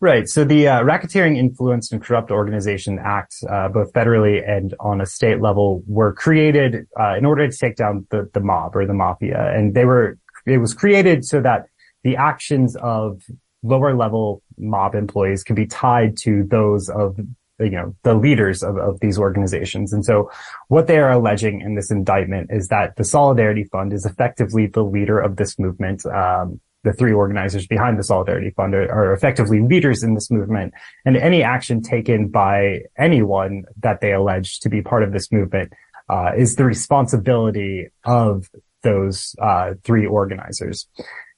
Right. 0.01 0.29
So 0.29 0.45
the 0.45 0.69
uh, 0.69 0.83
Racketeering 0.83 1.37
Influenced 1.37 1.93
and 1.93 2.01
Corrupt 2.01 2.31
Organization 2.31 3.01
Act, 3.05 3.35
uh, 3.51 3.69
both 3.69 3.93
federally 3.93 4.49
and 4.49 4.75
on 4.79 5.01
a 5.01 5.07
state 5.07 5.41
level, 5.41 5.83
were 5.87 6.13
created 6.13 6.87
uh, 6.99 7.17
in 7.17 7.25
order 7.25 7.49
to 7.49 7.57
take 7.57 7.77
down 7.77 8.07
the, 8.11 8.31
the 8.33 8.41
mob 8.41 8.77
or 8.77 8.87
the 8.87 8.95
mafia. 8.95 9.53
And 9.53 9.75
they 9.75 9.85
were, 9.85 10.17
it 10.47 10.59
was 10.59 10.73
created 10.73 11.25
so 11.25 11.41
that 11.41 11.67
the 12.05 12.17
actions 12.17 12.77
of 12.77 13.23
lower 13.65 13.95
level 13.95 14.41
mob 14.57 14.95
employees 14.95 15.43
could 15.43 15.57
be 15.57 15.67
tied 15.67 16.17
to 16.19 16.45
those 16.45 16.89
of 16.89 17.19
you 17.61 17.71
know 17.71 17.95
the 18.03 18.15
leaders 18.15 18.63
of, 18.63 18.77
of 18.77 19.01
these 19.01 19.19
organizations 19.19 19.93
and 19.93 20.05
so 20.05 20.31
what 20.69 20.87
they 20.87 20.99
are 20.99 21.11
alleging 21.11 21.61
in 21.61 21.75
this 21.75 21.91
indictment 21.91 22.51
is 22.53 22.69
that 22.69 22.97
the 22.97 23.05
solidarity 23.05 23.65
fund 23.65 23.93
is 23.93 24.05
effectively 24.05 24.67
the 24.67 24.85
leader 24.85 25.19
of 25.19 25.37
this 25.37 25.59
movement 25.59 26.05
um, 26.07 26.61
the 26.85 26.93
three 26.93 27.13
organizers 27.13 27.67
behind 27.67 27.99
the 27.99 28.05
Solidarity 28.05 28.51
Fund 28.51 28.75
are, 28.75 28.91
are, 28.91 29.13
effectively 29.13 29.61
leaders 29.61 30.03
in 30.03 30.15
this 30.15 30.31
movement. 30.31 30.73
And 31.05 31.17
any 31.17 31.43
action 31.43 31.83
taken 31.83 32.29
by 32.29 32.83
anyone 32.97 33.65
that 33.81 34.01
they 34.01 34.13
allege 34.13 34.61
to 34.61 34.69
be 34.69 34.81
part 34.81 35.03
of 35.03 35.13
this 35.13 35.33
movement 35.33 35.73
uh, 36.09 36.31
is 36.37 36.55
the 36.55 36.65
responsibility 36.65 37.89
of 38.05 38.49
those 38.83 39.35
uh, 39.43 39.75
three 39.85 40.07
organizers. 40.07 40.89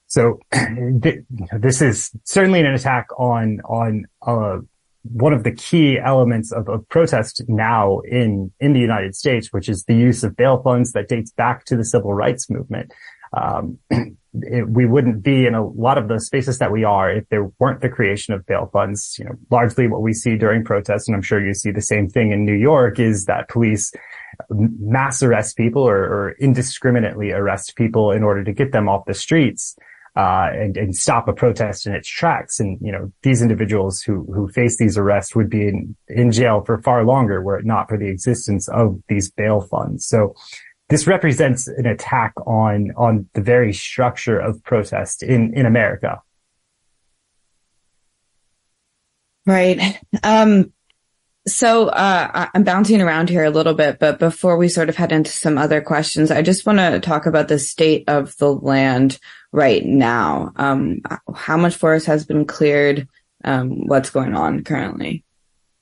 So 0.07 0.41
th- 0.53 1.25
this 1.59 1.81
is 1.81 2.11
certainly 2.25 2.61
an 2.61 2.67
attack 2.67 3.07
on 3.19 3.61
on 3.65 4.07
uh, 4.27 4.59
one 5.03 5.33
of 5.33 5.45
the 5.45 5.53
key 5.53 5.99
elements 5.99 6.53
of, 6.53 6.69
of 6.69 6.87
protest 6.89 7.43
now 7.49 8.01
in 8.01 8.53
in 8.61 8.73
the 8.73 8.81
United 8.81 9.15
States, 9.15 9.49
which 9.53 9.69
is 9.69 9.85
the 9.85 9.95
use 9.95 10.23
of 10.23 10.37
bail 10.37 10.63
funds 10.63 10.93
that 10.93 11.09
dates 11.09 11.31
back 11.31 11.65
to 11.67 11.77
the 11.77 11.85
civil 11.85 12.15
rights 12.15 12.51
movement. 12.51 12.93
Um, 13.33 13.79
it, 13.91 14.69
we 14.69 14.87
wouldn't 14.87 15.23
be 15.23 15.47
in 15.47 15.55
a 15.55 15.67
lot 15.67 15.99
of 15.99 16.09
the 16.09 16.21
spaces 16.21 16.59
that 16.59 16.71
we 16.71 16.85
are 16.85 17.11
if 17.11 17.29
there 17.31 17.51
weren't 17.59 17.81
the 17.81 17.89
creation 17.89 18.35
of 18.35 18.47
bail 18.47 18.69
funds. 18.73 19.17
You 19.19 19.27
know, 19.27 19.37
largely 19.51 19.87
what 19.87 20.03
we 20.03 20.13
see 20.13 20.37
during 20.37 20.65
protests, 20.65 21.09
and 21.09 21.17
I'm 21.17 21.23
sure 21.23 21.45
you 21.45 21.55
see 21.55 21.71
the 21.71 21.83
same 21.83 22.09
thing 22.09 22.33
in 22.33 22.45
New 22.45 22.55
York, 22.55 22.99
is 22.99 23.25
that 23.25 23.49
police 23.49 23.93
mass 24.49 25.23
arrest 25.23 25.57
people 25.57 25.83
or, 25.83 25.97
or 25.97 26.31
indiscriminately 26.41 27.33
arrest 27.33 27.77
people 27.77 28.11
in 28.11 28.23
order 28.23 28.45
to 28.45 28.53
get 28.53 28.73
them 28.73 28.89
off 28.89 29.05
the 29.07 29.15
streets. 29.15 29.77
Uh, 30.17 30.51
and, 30.53 30.77
and 30.77 30.97
stop 30.97 31.29
a 31.29 31.33
protest 31.33 31.87
in 31.87 31.95
its 31.95 32.09
tracks. 32.09 32.59
And, 32.59 32.79
you 32.83 32.91
know, 32.91 33.13
these 33.23 33.43
individuals 33.43 34.03
who, 34.03 34.27
who 34.35 34.49
face 34.49 34.77
these 34.77 34.99
arrests 34.99 35.37
would 35.37 35.49
be 35.49 35.69
in, 35.69 35.97
in 36.09 36.33
jail 36.33 36.65
for 36.67 36.83
far 36.83 37.05
longer 37.05 37.41
were 37.41 37.59
it 37.59 37.65
not 37.65 37.89
for 37.89 37.97
the 37.97 38.09
existence 38.09 38.69
of 38.69 39.01
these 39.09 39.31
bail 39.31 39.61
funds. 39.61 40.05
So 40.05 40.35
this 40.89 41.07
represents 41.07 41.69
an 41.69 41.87
attack 41.87 42.35
on 42.45 42.91
on 42.97 43.29
the 43.35 43.41
very 43.41 43.73
structure 43.73 44.39
of 44.39 44.63
protest 44.65 45.23
in 45.23 45.55
in 45.55 45.65
America. 45.65 46.21
Right. 49.47 50.01
Um, 50.25 50.73
so 51.47 51.89
uh, 51.89 52.49
I'm 52.55 52.65
bouncing 52.65 53.01
around 53.01 53.29
here 53.29 53.45
a 53.45 53.51
little 53.51 53.75
bit, 53.75 53.99
but 53.99 54.19
before 54.19 54.57
we 54.57 54.69
sort 54.69 54.89
of 54.89 54.97
head 54.97 55.13
into 55.13 55.31
some 55.31 55.57
other 55.57 55.81
questions, 55.81 56.31
I 56.31 56.43
just 56.43 56.67
want 56.67 56.79
to 56.79 57.01
talk 57.01 57.27
about 57.27 57.49
the 57.49 57.59
state 57.59 58.05
of 58.09 58.37
the 58.37 58.53
land 58.53 59.19
right 59.53 59.85
now. 59.85 60.53
Um, 60.57 61.01
how 61.35 61.57
much 61.57 61.77
forest 61.77 62.07
has 62.07 62.27
been 62.27 62.45
cleared? 62.45 63.09
Um, 63.43 63.87
what's 63.87 64.11
going 64.11 64.35
on 64.35 64.65
currently? 64.65 65.25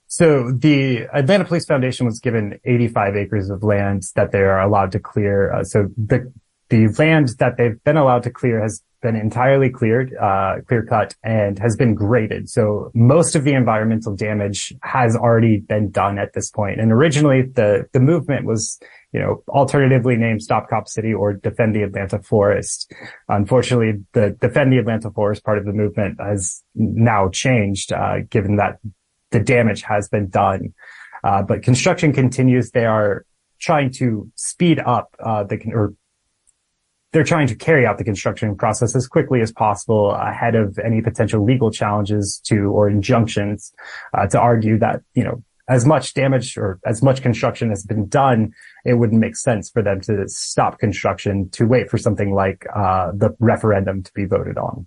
So 0.06 0.52
the 0.52 1.06
Atlanta 1.12 1.44
Police 1.44 1.66
Foundation 1.66 2.06
was 2.06 2.18
given 2.18 2.58
85 2.64 3.16
acres 3.16 3.50
of 3.50 3.62
land 3.62 4.04
that 4.14 4.32
they 4.32 4.40
are 4.40 4.60
allowed 4.60 4.92
to 4.92 5.00
clear. 5.00 5.52
Uh, 5.52 5.64
so 5.64 5.88
the 5.96 6.32
the 6.70 6.88
land 6.88 7.30
that 7.38 7.56
they've 7.56 7.82
been 7.84 7.96
allowed 7.96 8.22
to 8.24 8.30
clear 8.30 8.60
has 8.60 8.82
been 9.00 9.16
entirely 9.16 9.70
cleared, 9.70 10.14
uh, 10.16 10.56
clear 10.66 10.84
cut, 10.84 11.14
and 11.22 11.58
has 11.58 11.76
been 11.76 11.94
graded. 11.94 12.48
So 12.48 12.90
most 12.94 13.36
of 13.36 13.44
the 13.44 13.52
environmental 13.52 14.14
damage 14.14 14.74
has 14.82 15.16
already 15.16 15.58
been 15.60 15.90
done 15.90 16.18
at 16.18 16.32
this 16.32 16.50
point. 16.50 16.80
And 16.80 16.92
originally, 16.92 17.42
the 17.42 17.86
the 17.92 18.00
movement 18.00 18.46
was, 18.46 18.78
you 19.12 19.20
know, 19.20 19.42
alternatively 19.48 20.16
named 20.16 20.42
Stop 20.42 20.68
Cop 20.68 20.88
City 20.88 21.12
or 21.12 21.32
Defend 21.32 21.74
the 21.74 21.82
Atlanta 21.82 22.20
Forest. 22.22 22.92
Unfortunately, 23.28 24.04
the 24.12 24.36
Defend 24.40 24.72
the 24.72 24.78
Atlanta 24.78 25.10
Forest 25.10 25.44
part 25.44 25.58
of 25.58 25.64
the 25.64 25.72
movement 25.72 26.20
has 26.20 26.62
now 26.74 27.28
changed, 27.28 27.92
uh, 27.92 28.20
given 28.30 28.56
that 28.56 28.78
the 29.30 29.40
damage 29.40 29.82
has 29.82 30.08
been 30.08 30.28
done. 30.28 30.74
Uh, 31.24 31.42
but 31.42 31.62
construction 31.62 32.12
continues. 32.12 32.70
They 32.70 32.86
are 32.86 33.24
trying 33.60 33.90
to 33.90 34.30
speed 34.36 34.78
up 34.78 35.14
uh, 35.18 35.44
the 35.44 35.60
or 35.72 35.94
they're 37.12 37.24
trying 37.24 37.46
to 37.46 37.54
carry 37.54 37.86
out 37.86 37.98
the 37.98 38.04
construction 38.04 38.54
process 38.56 38.94
as 38.94 39.06
quickly 39.06 39.40
as 39.40 39.50
possible 39.50 40.10
ahead 40.12 40.54
of 40.54 40.78
any 40.78 41.00
potential 41.00 41.42
legal 41.42 41.70
challenges 41.70 42.40
to 42.44 42.70
or 42.70 42.88
injunctions 42.88 43.72
uh, 44.14 44.26
to 44.26 44.38
argue 44.38 44.78
that 44.78 45.00
you 45.14 45.24
know 45.24 45.42
as 45.68 45.84
much 45.84 46.14
damage 46.14 46.56
or 46.56 46.80
as 46.86 47.02
much 47.02 47.20
construction 47.20 47.68
has 47.68 47.84
been 47.84 48.08
done, 48.08 48.52
it 48.84 48.94
wouldn't 48.94 49.20
make 49.20 49.36
sense 49.36 49.68
for 49.68 49.82
them 49.82 50.00
to 50.00 50.26
stop 50.28 50.78
construction 50.78 51.50
to 51.50 51.66
wait 51.66 51.90
for 51.90 51.98
something 51.98 52.32
like 52.32 52.64
uh, 52.74 53.12
the 53.14 53.36
referendum 53.38 54.02
to 54.02 54.10
be 54.14 54.24
voted 54.24 54.56
on. 54.56 54.86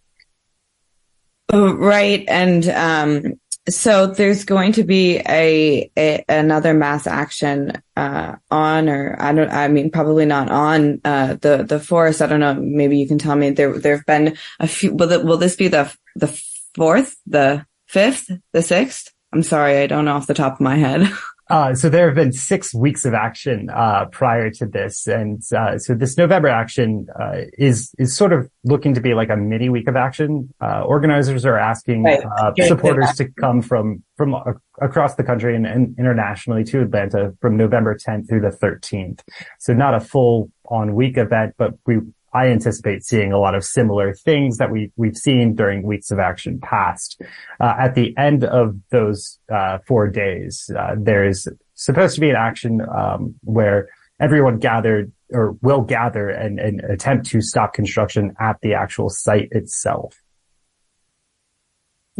Oh, 1.53 1.73
right, 1.73 2.23
and 2.27 2.67
um, 2.69 3.39
so 3.69 4.07
there's 4.07 4.43
going 4.43 4.73
to 4.73 4.83
be 4.83 5.17
a, 5.17 5.91
a 5.97 6.25
another 6.27 6.73
mass 6.73 7.05
action 7.05 7.81
uh, 7.95 8.35
on, 8.49 8.89
or 8.89 9.15
I 9.19 9.33
don't, 9.33 9.51
I 9.51 9.67
mean, 9.67 9.91
probably 9.91 10.25
not 10.25 10.49
on 10.49 11.01
uh, 11.05 11.35
the 11.35 11.63
the 11.63 11.79
forest. 11.79 12.21
I 12.21 12.27
don't 12.27 12.39
know. 12.39 12.55
Maybe 12.55 12.97
you 12.97 13.07
can 13.07 13.19
tell 13.19 13.35
me. 13.35 13.51
There 13.51 13.77
there 13.77 13.97
have 13.97 14.05
been 14.05 14.37
a 14.59 14.67
few. 14.67 14.93
Will 14.93 15.11
it, 15.11 15.23
will 15.23 15.37
this 15.37 15.55
be 15.55 15.67
the 15.67 15.93
the 16.15 16.27
fourth, 16.75 17.15
the 17.27 17.65
fifth, 17.87 18.31
the 18.51 18.61
sixth? 18.61 19.13
I'm 19.33 19.43
sorry, 19.43 19.77
I 19.77 19.87
don't 19.87 20.05
know 20.05 20.13
off 20.13 20.27
the 20.27 20.33
top 20.33 20.53
of 20.53 20.61
my 20.61 20.77
head. 20.77 21.09
Uh, 21.51 21.75
so 21.75 21.89
there 21.89 22.05
have 22.05 22.15
been 22.15 22.31
six 22.31 22.73
weeks 22.73 23.03
of 23.03 23.13
action 23.13 23.69
uh, 23.69 24.05
prior 24.05 24.49
to 24.49 24.65
this, 24.65 25.05
and 25.05 25.43
uh, 25.53 25.77
so 25.77 25.93
this 25.93 26.17
November 26.17 26.47
action 26.47 27.07
uh, 27.19 27.41
is 27.57 27.93
is 27.97 28.15
sort 28.15 28.31
of 28.31 28.49
looking 28.63 28.93
to 28.93 29.01
be 29.01 29.13
like 29.13 29.29
a 29.29 29.35
mini 29.35 29.67
week 29.67 29.87
of 29.89 29.97
action. 29.97 30.53
Uh, 30.61 30.81
organizers 30.83 31.45
are 31.45 31.57
asking 31.57 32.03
right. 32.03 32.23
Uh, 32.39 32.53
supporters 32.67 33.11
to 33.15 33.29
come 33.31 33.61
from 33.61 34.01
from 34.15 34.35
across 34.81 35.15
the 35.15 35.23
country 35.23 35.55
and, 35.55 35.67
and, 35.67 35.93
internationally 35.99 36.63
to 36.63 36.81
Atlanta 36.81 37.33
from 37.41 37.57
November 37.57 37.95
10th 37.95 38.29
through 38.29 38.41
the 38.41 38.49
13th. 38.49 39.19
So 39.59 39.73
not 39.73 39.93
a 39.93 39.99
full 39.99 40.51
on 40.69 40.95
week 40.95 41.17
event, 41.17 41.55
but 41.57 41.73
we 41.85 41.99
I 42.33 42.47
anticipate 42.47 43.03
seeing 43.03 43.31
a 43.31 43.39
lot 43.39 43.55
of 43.55 43.63
similar 43.63 44.13
things 44.13 44.57
that 44.57 44.71
we, 44.71 44.91
we've 44.95 45.17
seen 45.17 45.55
during 45.55 45.83
weeks 45.83 46.11
of 46.11 46.19
action 46.19 46.59
past. 46.59 47.21
Uh, 47.59 47.75
at 47.77 47.95
the 47.95 48.15
end 48.17 48.43
of 48.43 48.75
those 48.89 49.39
uh, 49.53 49.79
four 49.85 50.07
days, 50.07 50.69
uh, 50.77 50.95
there's 50.97 51.47
supposed 51.75 52.15
to 52.15 52.21
be 52.21 52.29
an 52.29 52.35
action 52.35 52.81
um, 52.95 53.35
where 53.41 53.89
everyone 54.19 54.59
gathered 54.59 55.11
or 55.31 55.57
will 55.61 55.81
gather 55.81 56.29
and, 56.29 56.59
and 56.59 56.81
attempt 56.81 57.25
to 57.27 57.41
stop 57.41 57.73
construction 57.73 58.33
at 58.39 58.57
the 58.61 58.73
actual 58.73 59.09
site 59.09 59.47
itself. 59.51 60.20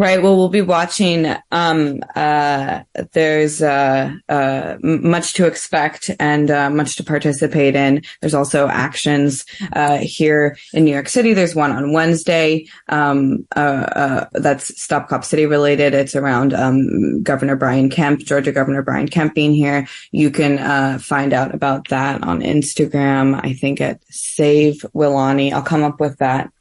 Right. 0.01 0.24
Well, 0.24 0.36
we'll 0.36 0.50
be 0.50 0.63
watching. 0.63 1.31
Um, 1.51 2.00
uh, 2.15 2.81
there's 3.12 3.62
uh, 3.62 4.12
uh, 4.27 4.77
much 4.81 5.34
to 5.34 5.46
expect 5.46 6.10
and 6.20 6.50
uh, 6.50 6.72
much 6.72 6.96
to 6.96 7.03
participate 7.03 7.75
in. 7.75 8.01
There's 8.20 8.34
also 8.34 8.67
actions 8.67 9.46
uh, 9.74 10.00
here 10.00 10.58
in 10.74 10.86
New 10.86 10.91
York 10.91 11.08
City. 11.08 11.34
There's 11.34 11.53
one 11.53 11.72
on 11.72 11.93
Wednesday 11.93 12.65
um, 12.89 13.46
uh, 13.55 14.25
that's 14.31 14.81
Stop 14.81 15.08
Cop 15.08 15.24
City 15.24 15.46
related. 15.46 15.93
It's 15.93 16.15
around 16.15 16.55
um, 16.55 17.22
Governor 17.22 17.55
Brian 17.55 17.91
Kemp, 17.91 18.22
Georgia 18.22 18.51
Governor 18.51 18.81
Brian 18.81 19.08
Kemp 19.08 19.36
being 19.36 19.53
here. 19.53 19.88
You 20.12 20.31
can 20.31 20.98
find 20.98 21.31
out 21.31 21.53
about 21.53 21.89
that 21.89 22.24
on 22.24 22.39
Instagram. 22.41 23.39
I 23.43 23.53
think 23.53 23.79
at 23.79 24.01
Save 24.10 24.84
Weelaunee. 24.96 25.53
I'll 25.53 25.62
come 25.62 25.84
up 25.84 26.00
with 26.00 26.17
that 26.17 26.51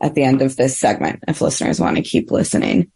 at 0.00 0.14
the 0.14 0.22
end 0.22 0.42
of 0.42 0.56
this 0.56 0.76
segment 0.76 1.22
if 1.28 1.40
listeners 1.40 1.80
want 1.80 1.96
to 1.96 2.02
keep 2.02 2.30
listening. 2.30 2.90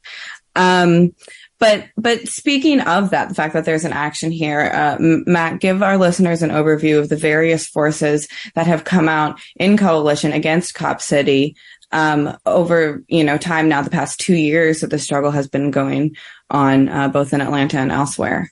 Um, 0.55 1.15
but 1.59 1.87
but 1.97 2.27
speaking 2.27 2.81
of 2.81 3.11
that, 3.11 3.29
the 3.29 3.37
fact 3.37 3.55
that 3.55 3.65
there's 3.65 3.85
an 3.85 3.93
action 3.93 4.33
here, 4.33 4.71
uh, 4.75 4.97
Matt, 4.99 5.61
give 5.61 5.81
our 5.81 5.97
listeners 5.97 6.43
an 6.43 6.51
overview 6.51 6.99
of 6.99 7.09
the 7.09 7.17
various 7.17 7.69
forces 7.69 8.27
that 8.55 8.67
have 8.67 8.83
come 8.85 9.09
out 9.09 9.41
in 9.57 9.77
coalition 9.77 10.33
against 10.33 10.75
Cop 10.75 11.01
City 11.01 11.55
um, 11.93 12.37
over 12.47 13.05
you 13.07 13.23
know 13.23 13.39
time 13.39 13.69
now. 13.69 13.81
The 13.81 13.91
past 13.91 14.19
two 14.19 14.35
years 14.35 14.81
that 14.81 14.91
the 14.91 14.99
struggle 14.99 15.31
has 15.31 15.47
been 15.47 15.71
going 15.71 16.17
on, 16.51 16.89
uh, 16.89 17.09
both 17.09 17.33
in 17.33 17.41
Atlanta 17.41 17.79
and 17.79 17.93
elsewhere. 17.93 18.51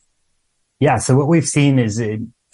Yeah. 0.78 0.98
So 0.98 1.16
what 1.16 1.26
we've 1.26 1.48
seen 1.48 1.80
is 1.80 1.98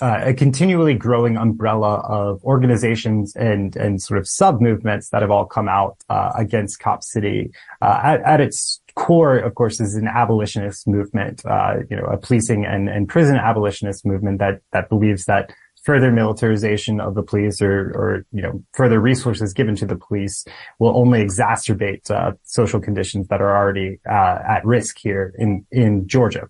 uh, 0.01 0.21
a 0.23 0.35
continually 0.35 0.95
growing 0.95 1.37
umbrella 1.37 2.01
of 2.01 2.43
organizations 2.45 3.35
and 3.37 3.77
and 3.77 4.03
sort 4.03 4.19
of 4.19 4.29
sub 4.29 4.61
movements 4.61 5.09
that 5.11 5.23
have 5.23 5.31
all 5.31 5.47
come 5.47 5.69
out 5.69 5.97
uh, 6.09 6.33
against 6.37 6.81
Cop 6.81 7.03
City. 7.03 7.51
Uh, 7.81 8.01
at, 8.03 8.21
at, 8.23 8.41
its 8.41 8.81
core, 8.95 9.39
of 9.39 9.55
course, 9.55 9.81
is 9.81 9.95
an 9.95 10.07
abolitionist 10.07 10.87
movement. 10.87 11.45
Uh, 11.47 11.77
you 11.91 11.97
know, 11.97 12.05
a 12.05 12.17
policing 12.17 12.67
and 12.67 12.89
and 12.89 13.09
prison 13.09 13.37
abolitionist 13.37 14.05
movement 14.05 14.39
that 14.39 14.61
that 14.73 14.89
believes 14.89 15.25
that 15.25 15.51
further 15.87 16.11
militarization 16.11 17.01
of 17.01 17.15
the 17.15 17.23
police 17.23 17.63
or, 17.63 17.93
or, 17.95 18.27
you 18.33 18.43
know, 18.43 18.61
further 18.73 18.99
resources 19.01 19.53
given 19.53 19.77
to 19.77 19.87
the 19.87 19.95
police 19.95 20.45
will 20.81 20.97
only 20.97 21.25
exacerbate 21.25 22.11
uh, 22.11 22.33
social 22.43 22.81
conditions 22.81 23.29
that 23.29 23.41
are 23.41 23.57
already 23.57 24.01
uh, 24.11 24.39
at 24.49 24.67
risk 24.67 24.99
here 24.99 25.33
in, 25.39 25.65
in 25.71 26.09
Georgia. 26.09 26.49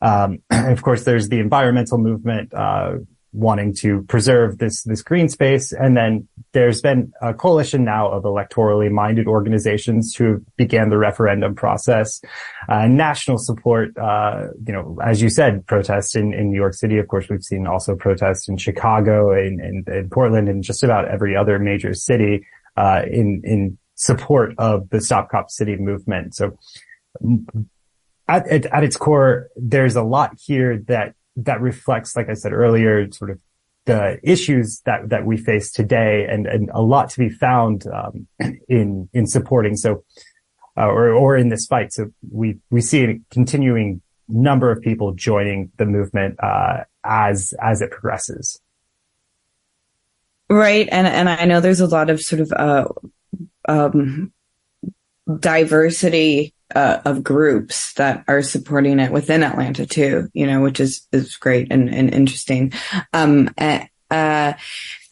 Um, 0.00 0.38
of 0.50 0.82
course, 0.82 1.04
there's 1.04 1.28
the 1.28 1.38
environmental 1.38 1.98
movement, 1.98 2.52
uh, 2.54 2.98
wanting 3.32 3.74
to 3.74 4.02
preserve 4.04 4.58
this 4.58 4.82
this 4.84 5.02
green 5.02 5.28
space. 5.28 5.72
And 5.72 5.96
then 5.96 6.26
there's 6.52 6.80
been 6.80 7.12
a 7.20 7.34
coalition 7.34 7.84
now 7.84 8.10
of 8.10 8.24
electorally 8.24 8.90
minded 8.90 9.26
organizations 9.26 10.14
who 10.14 10.44
began 10.56 10.88
the 10.88 10.96
referendum 10.96 11.54
process. 11.54 12.20
Uh, 12.68 12.86
national 12.86 13.38
support, 13.38 13.96
uh, 13.98 14.46
you 14.66 14.72
know, 14.72 14.98
as 15.04 15.20
you 15.20 15.28
said, 15.28 15.66
protests 15.66 16.16
in, 16.16 16.32
in 16.32 16.50
New 16.50 16.56
York 16.56 16.74
City. 16.74 16.98
Of 16.98 17.08
course, 17.08 17.28
we've 17.28 17.42
seen 17.42 17.66
also 17.66 17.94
protests 17.94 18.48
in 18.48 18.56
Chicago 18.56 19.32
and 19.32 19.60
in, 19.60 19.84
in, 19.86 19.94
in, 19.94 20.10
Portland 20.10 20.48
and 20.48 20.62
just 20.62 20.82
about 20.82 21.06
every 21.08 21.36
other 21.36 21.58
major 21.58 21.92
city 21.92 22.46
uh, 22.76 23.02
in 23.10 23.42
in 23.44 23.78
support 23.94 24.54
of 24.58 24.88
the 24.90 25.00
Stop 25.00 25.30
Cop 25.30 25.50
City 25.50 25.76
movement. 25.76 26.34
So. 26.34 26.56
At, 28.28 28.46
at, 28.48 28.66
at 28.66 28.84
its 28.84 28.96
core, 28.96 29.48
there's 29.56 29.96
a 29.96 30.02
lot 30.02 30.38
here 30.38 30.78
that 30.88 31.14
that 31.36 31.60
reflects, 31.60 32.16
like 32.16 32.28
I 32.28 32.34
said 32.34 32.52
earlier, 32.52 33.10
sort 33.12 33.30
of 33.30 33.38
the 33.86 34.18
issues 34.22 34.80
that 34.84 35.08
that 35.08 35.24
we 35.24 35.36
face 35.38 35.72
today, 35.72 36.26
and 36.28 36.46
and 36.46 36.70
a 36.74 36.82
lot 36.82 37.10
to 37.10 37.18
be 37.18 37.30
found 37.30 37.86
um, 37.86 38.26
in 38.68 39.08
in 39.14 39.26
supporting 39.26 39.76
so 39.76 40.04
uh, 40.76 40.86
or 40.86 41.10
or 41.10 41.36
in 41.36 41.48
this 41.48 41.66
fight. 41.66 41.92
So 41.92 42.12
we 42.30 42.58
we 42.70 42.80
see 42.80 43.04
a 43.04 43.20
continuing 43.30 44.02
number 44.28 44.70
of 44.70 44.82
people 44.82 45.12
joining 45.14 45.72
the 45.78 45.86
movement 45.86 46.36
uh, 46.42 46.84
as 47.02 47.54
as 47.62 47.80
it 47.80 47.90
progresses. 47.90 48.60
Right, 50.50 50.88
and 50.92 51.06
and 51.06 51.28
I 51.28 51.46
know 51.46 51.60
there's 51.60 51.80
a 51.80 51.86
lot 51.86 52.10
of 52.10 52.20
sort 52.20 52.40
of 52.40 52.52
uh, 52.52 52.88
um, 53.68 54.32
diversity 55.40 56.54
uh, 56.74 57.00
of 57.04 57.24
groups 57.24 57.94
that 57.94 58.24
are 58.28 58.42
supporting 58.42 58.98
it 59.00 59.12
within 59.12 59.42
Atlanta 59.42 59.86
too, 59.86 60.28
you 60.34 60.46
know, 60.46 60.60
which 60.60 60.80
is, 60.80 61.06
is 61.12 61.36
great 61.36 61.72
and, 61.72 61.92
and 61.92 62.12
interesting. 62.12 62.72
Um, 63.12 63.50
uh, 64.10 64.52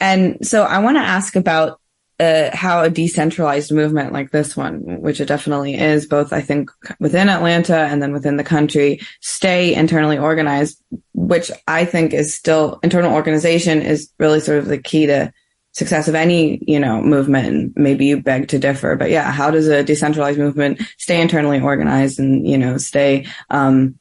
and 0.00 0.46
so 0.46 0.62
I 0.64 0.78
want 0.78 0.96
to 0.96 1.02
ask 1.02 1.36
about 1.36 1.80
uh, 2.18 2.48
how 2.54 2.82
a 2.82 2.90
decentralized 2.90 3.70
movement 3.70 4.12
like 4.12 4.30
this 4.30 4.56
one, 4.56 5.02
which 5.02 5.20
it 5.20 5.26
definitely 5.26 5.74
is, 5.74 6.06
both 6.06 6.32
I 6.32 6.40
think 6.40 6.70
within 6.98 7.28
Atlanta 7.28 7.76
and 7.76 8.02
then 8.02 8.12
within 8.12 8.38
the 8.38 8.44
country, 8.44 9.00
stay 9.20 9.74
internally 9.74 10.16
organized, 10.16 10.82
which 11.12 11.50
I 11.68 11.84
think 11.84 12.14
is 12.14 12.34
still 12.34 12.80
internal 12.82 13.12
organization 13.12 13.82
is 13.82 14.10
really 14.18 14.40
sort 14.40 14.58
of 14.58 14.66
the 14.66 14.78
key 14.78 15.06
to 15.06 15.32
success 15.76 16.08
of 16.08 16.14
any, 16.14 16.58
you 16.66 16.80
know, 16.80 17.02
movement. 17.02 17.74
Maybe 17.76 18.06
you 18.06 18.22
beg 18.22 18.48
to 18.48 18.58
differ, 18.58 18.96
but 18.96 19.10
yeah, 19.10 19.30
how 19.30 19.50
does 19.50 19.68
a 19.68 19.84
decentralized 19.84 20.38
movement 20.38 20.80
stay 20.96 21.20
internally 21.20 21.60
organized 21.60 22.18
and, 22.18 22.48
you 22.48 22.56
know, 22.56 22.78
stay, 22.78 23.26
um, 23.50 23.98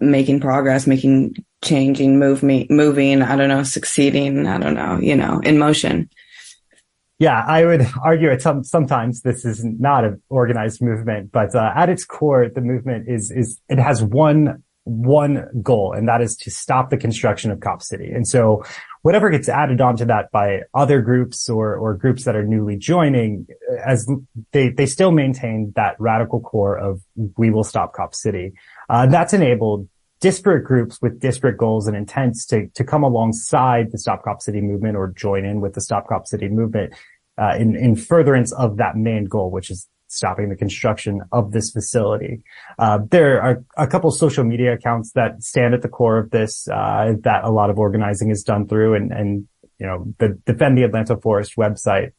making 0.00 0.40
progress, 0.40 0.86
making 0.86 1.44
changing, 1.62 2.18
moving, 2.18 2.66
moving, 2.70 3.20
I 3.20 3.36
don't 3.36 3.50
know, 3.50 3.64
succeeding, 3.64 4.46
I 4.46 4.56
don't 4.58 4.74
know, 4.74 4.98
you 4.98 5.14
know, 5.14 5.40
in 5.40 5.58
motion. 5.58 6.08
Yeah, 7.18 7.44
I 7.46 7.66
would 7.66 7.86
argue 8.02 8.30
at 8.30 8.40
some, 8.40 8.64
sometimes 8.64 9.20
this 9.20 9.44
is 9.44 9.62
not 9.62 10.04
an 10.04 10.22
organized 10.30 10.80
movement, 10.80 11.32
but 11.32 11.54
uh, 11.54 11.72
at 11.74 11.90
its 11.90 12.06
core, 12.06 12.48
the 12.48 12.60
movement 12.62 13.08
is 13.08 13.30
is 13.30 13.60
it 13.68 13.78
has 13.78 14.02
one 14.02 14.62
one 14.86 15.48
goal, 15.62 15.92
and 15.92 16.08
that 16.08 16.22
is 16.22 16.36
to 16.36 16.50
stop 16.50 16.90
the 16.90 16.96
construction 16.96 17.50
of 17.50 17.58
Cop 17.58 17.82
City. 17.82 18.12
And 18.12 18.26
so 18.26 18.64
whatever 19.02 19.30
gets 19.30 19.48
added 19.48 19.80
onto 19.80 20.04
that 20.04 20.30
by 20.30 20.60
other 20.74 21.02
groups 21.02 21.48
or, 21.48 21.74
or 21.74 21.94
groups 21.94 22.22
that 22.22 22.36
are 22.36 22.44
newly 22.44 22.76
joining, 22.76 23.48
as 23.84 24.08
they, 24.52 24.68
they 24.68 24.86
still 24.86 25.10
maintain 25.10 25.72
that 25.74 25.96
radical 25.98 26.40
core 26.40 26.78
of 26.78 27.00
we 27.36 27.50
will 27.50 27.64
stop 27.64 27.94
Cop 27.94 28.14
City. 28.14 28.52
Uh, 28.88 29.06
that's 29.06 29.34
enabled 29.34 29.88
disparate 30.20 30.64
groups 30.64 31.02
with 31.02 31.20
disparate 31.20 31.56
goals 31.56 31.88
and 31.88 31.96
intents 31.96 32.46
to, 32.46 32.68
to 32.68 32.84
come 32.84 33.02
alongside 33.02 33.90
the 33.90 33.98
Stop 33.98 34.22
Cop 34.22 34.40
City 34.40 34.60
movement 34.60 34.96
or 34.96 35.08
join 35.08 35.44
in 35.44 35.60
with 35.60 35.74
the 35.74 35.80
Stop 35.80 36.06
Cop 36.06 36.28
City 36.28 36.48
movement, 36.48 36.94
uh, 37.38 37.56
in, 37.58 37.74
in 37.74 37.96
furtherance 37.96 38.52
of 38.52 38.76
that 38.76 38.96
main 38.96 39.24
goal, 39.24 39.50
which 39.50 39.68
is 39.68 39.88
stopping 40.08 40.48
the 40.48 40.56
construction 40.56 41.20
of 41.32 41.52
this 41.52 41.70
facility. 41.70 42.42
Uh, 42.78 42.98
there 43.10 43.42
are 43.42 43.64
a 43.76 43.86
couple 43.86 44.10
social 44.10 44.44
media 44.44 44.74
accounts 44.74 45.12
that 45.12 45.42
stand 45.42 45.74
at 45.74 45.82
the 45.82 45.88
core 45.88 46.18
of 46.18 46.30
this 46.30 46.68
uh, 46.68 47.14
that 47.20 47.44
a 47.44 47.50
lot 47.50 47.70
of 47.70 47.78
organizing 47.78 48.30
is 48.30 48.42
done 48.42 48.66
through, 48.66 48.94
and 48.94 49.12
and 49.12 49.48
you 49.78 49.86
know 49.86 50.06
the 50.18 50.38
Defend 50.46 50.78
the 50.78 50.84
Atlanta 50.84 51.16
Forest 51.16 51.56
website. 51.56 52.12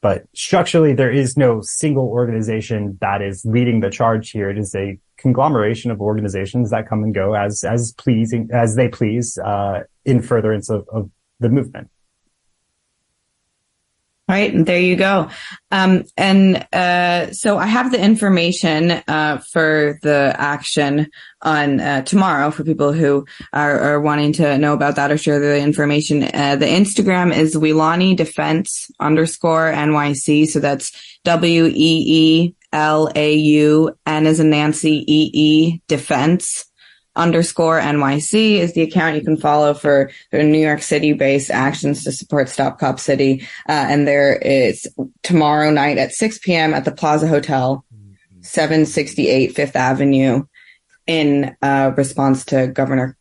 But 0.00 0.24
structurally, 0.34 0.94
there 0.94 1.10
is 1.10 1.36
no 1.36 1.60
single 1.60 2.06
organization 2.06 2.96
that 3.00 3.20
is 3.20 3.44
leading 3.44 3.80
the 3.80 3.90
charge 3.90 4.30
here. 4.30 4.48
It 4.48 4.58
is 4.58 4.74
a 4.74 4.98
conglomeration 5.18 5.90
of 5.90 6.00
organizations 6.00 6.70
that 6.70 6.88
come 6.88 7.02
and 7.02 7.14
go 7.14 7.34
as 7.34 7.64
as 7.64 7.92
pleasing 7.98 8.48
as 8.52 8.76
they 8.76 8.88
please 8.88 9.38
uh, 9.44 9.80
in 10.04 10.22
furtherance 10.22 10.70
of, 10.70 10.86
of 10.92 11.10
the 11.40 11.48
movement. 11.48 11.90
Right. 14.28 14.52
And 14.52 14.66
there 14.66 14.78
you 14.78 14.94
go. 14.94 15.30
Um, 15.70 16.04
and, 16.18 16.66
uh, 16.74 17.32
so 17.32 17.56
I 17.56 17.64
have 17.64 17.90
the 17.90 17.98
information, 17.98 18.90
uh, 19.08 19.38
for 19.50 19.98
the 20.02 20.34
action 20.36 21.08
on, 21.40 21.80
uh, 21.80 22.02
tomorrow 22.02 22.50
for 22.50 22.62
people 22.62 22.92
who 22.92 23.24
are, 23.54 23.80
are, 23.80 24.00
wanting 24.02 24.34
to 24.34 24.58
know 24.58 24.74
about 24.74 24.96
that 24.96 25.10
or 25.10 25.16
share 25.16 25.40
the 25.40 25.58
information. 25.58 26.24
Uh, 26.24 26.56
the 26.56 26.66
Instagram 26.66 27.34
is 27.34 27.56
Weelaunee 27.56 28.16
Defense 28.16 28.90
underscore 29.00 29.72
NYC. 29.72 30.46
So 30.46 30.60
that's 30.60 30.92
W 31.24 31.64
E 31.64 31.72
E 31.74 32.54
L 32.72 33.10
A 33.14 33.34
U 33.34 33.96
N 34.04 34.26
as 34.26 34.40
in 34.40 34.50
Nancy 34.50 35.04
E 35.08 35.30
E 35.32 35.80
Defense 35.88 36.67
underscore 37.18 37.80
NYC 37.80 38.58
is 38.58 38.72
the 38.72 38.82
account 38.82 39.16
you 39.16 39.22
can 39.22 39.36
follow 39.36 39.74
for 39.74 40.10
New 40.32 40.58
York 40.58 40.80
City 40.80 41.12
based 41.12 41.50
actions 41.50 42.04
to 42.04 42.12
support 42.12 42.48
Stop 42.48 42.78
Cop 42.78 42.98
City. 42.98 43.42
Uh, 43.68 43.86
and 43.88 44.08
there 44.08 44.36
is 44.36 44.86
tomorrow 45.22 45.70
night 45.70 45.98
at 45.98 46.12
6 46.12 46.38
p.m. 46.38 46.72
at 46.72 46.84
the 46.84 46.92
Plaza 46.92 47.26
Hotel, 47.28 47.84
768 48.40 49.54
Fifth 49.54 49.76
Avenue 49.76 50.46
in 51.06 51.56
uh, 51.60 51.92
response 51.96 52.44
to 52.46 52.68
Governor 52.68 53.16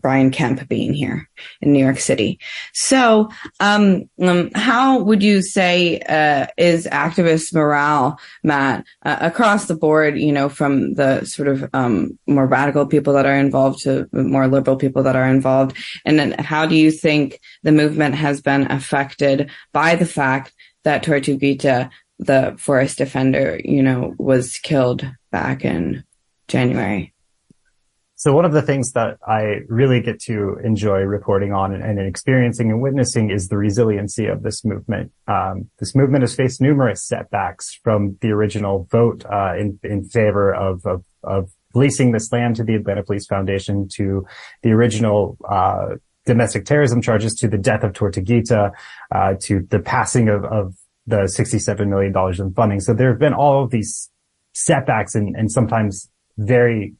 Brian 0.00 0.30
Kemp 0.30 0.68
being 0.68 0.94
here 0.94 1.28
in 1.60 1.72
New 1.72 1.84
York 1.84 1.98
City. 1.98 2.38
So, 2.72 3.28
um, 3.60 4.08
um, 4.20 4.50
how 4.54 5.02
would 5.02 5.22
you 5.22 5.42
say 5.42 6.00
uh, 6.00 6.46
is 6.56 6.86
activist 6.86 7.54
morale, 7.54 8.18
Matt, 8.42 8.84
uh, 9.04 9.18
across 9.20 9.66
the 9.66 9.76
board? 9.76 10.18
You 10.18 10.32
know, 10.32 10.48
from 10.48 10.94
the 10.94 11.24
sort 11.24 11.48
of 11.48 11.68
um, 11.72 12.18
more 12.26 12.46
radical 12.46 12.86
people 12.86 13.12
that 13.14 13.26
are 13.26 13.36
involved 13.36 13.82
to 13.82 14.08
more 14.12 14.48
liberal 14.48 14.76
people 14.76 15.02
that 15.02 15.16
are 15.16 15.28
involved, 15.28 15.76
and 16.04 16.18
then 16.18 16.32
how 16.38 16.66
do 16.66 16.74
you 16.74 16.90
think 16.90 17.40
the 17.62 17.72
movement 17.72 18.14
has 18.14 18.40
been 18.40 18.70
affected 18.70 19.50
by 19.72 19.94
the 19.94 20.06
fact 20.06 20.52
that 20.84 21.04
Tortuguita, 21.04 21.90
the 22.18 22.56
forest 22.58 22.98
defender, 22.98 23.60
you 23.64 23.82
know, 23.82 24.14
was 24.18 24.58
killed 24.58 25.08
back 25.30 25.64
in 25.64 26.04
January? 26.48 27.12
So 28.18 28.32
one 28.32 28.44
of 28.44 28.52
the 28.52 28.62
things 28.62 28.92
that 28.94 29.16
I 29.24 29.60
really 29.68 30.00
get 30.00 30.18
to 30.22 30.56
enjoy 30.64 31.02
reporting 31.02 31.52
on 31.52 31.72
and, 31.72 31.84
and 31.84 32.00
experiencing 32.00 32.68
and 32.68 32.82
witnessing 32.82 33.30
is 33.30 33.46
the 33.46 33.56
resiliency 33.56 34.26
of 34.26 34.42
this 34.42 34.64
movement. 34.64 35.12
Um, 35.28 35.70
this 35.78 35.94
movement 35.94 36.24
has 36.24 36.34
faced 36.34 36.60
numerous 36.60 37.00
setbacks 37.00 37.78
from 37.84 38.18
the 38.20 38.30
original 38.30 38.88
vote 38.90 39.24
uh, 39.24 39.54
in 39.56 39.78
in 39.84 40.02
favor 40.04 40.52
of, 40.52 40.84
of, 40.84 41.04
of 41.22 41.52
leasing 41.74 42.10
this 42.10 42.32
land 42.32 42.56
to 42.56 42.64
the 42.64 42.74
Atlanta 42.74 43.04
Police 43.04 43.26
Foundation 43.28 43.86
to 43.94 44.26
the 44.62 44.70
original 44.70 45.38
uh, 45.48 45.90
domestic 46.26 46.64
terrorism 46.64 47.00
charges 47.00 47.36
to 47.36 47.46
the 47.46 47.56
death 47.56 47.84
of 47.84 47.92
Tortuguita 47.92 48.72
uh, 49.14 49.34
to 49.42 49.60
the 49.70 49.78
passing 49.78 50.28
of, 50.28 50.44
of 50.44 50.74
the 51.06 51.18
$67 51.18 51.86
million 51.86 52.12
in 52.40 52.52
funding. 52.52 52.80
So 52.80 52.94
there 52.94 53.10
have 53.10 53.20
been 53.20 53.32
all 53.32 53.62
of 53.62 53.70
these 53.70 54.10
setbacks 54.54 55.14
and, 55.14 55.36
and 55.36 55.52
sometimes 55.52 56.10
very 56.36 56.94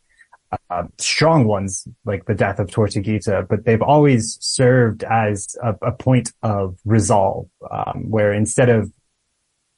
uh, 0.70 0.85
strong 0.98 1.46
ones 1.46 1.87
like 2.04 2.26
the 2.26 2.35
death 2.35 2.59
of 2.59 2.68
Tortuguita, 2.68 3.48
but 3.48 3.64
they've 3.64 3.83
always 3.83 4.37
served 4.40 5.02
as 5.04 5.57
a, 5.62 5.74
a 5.83 5.92
point 5.92 6.33
of 6.42 6.78
resolve, 6.85 7.48
um, 7.70 8.11
where 8.11 8.33
instead 8.33 8.68
of 8.68 8.92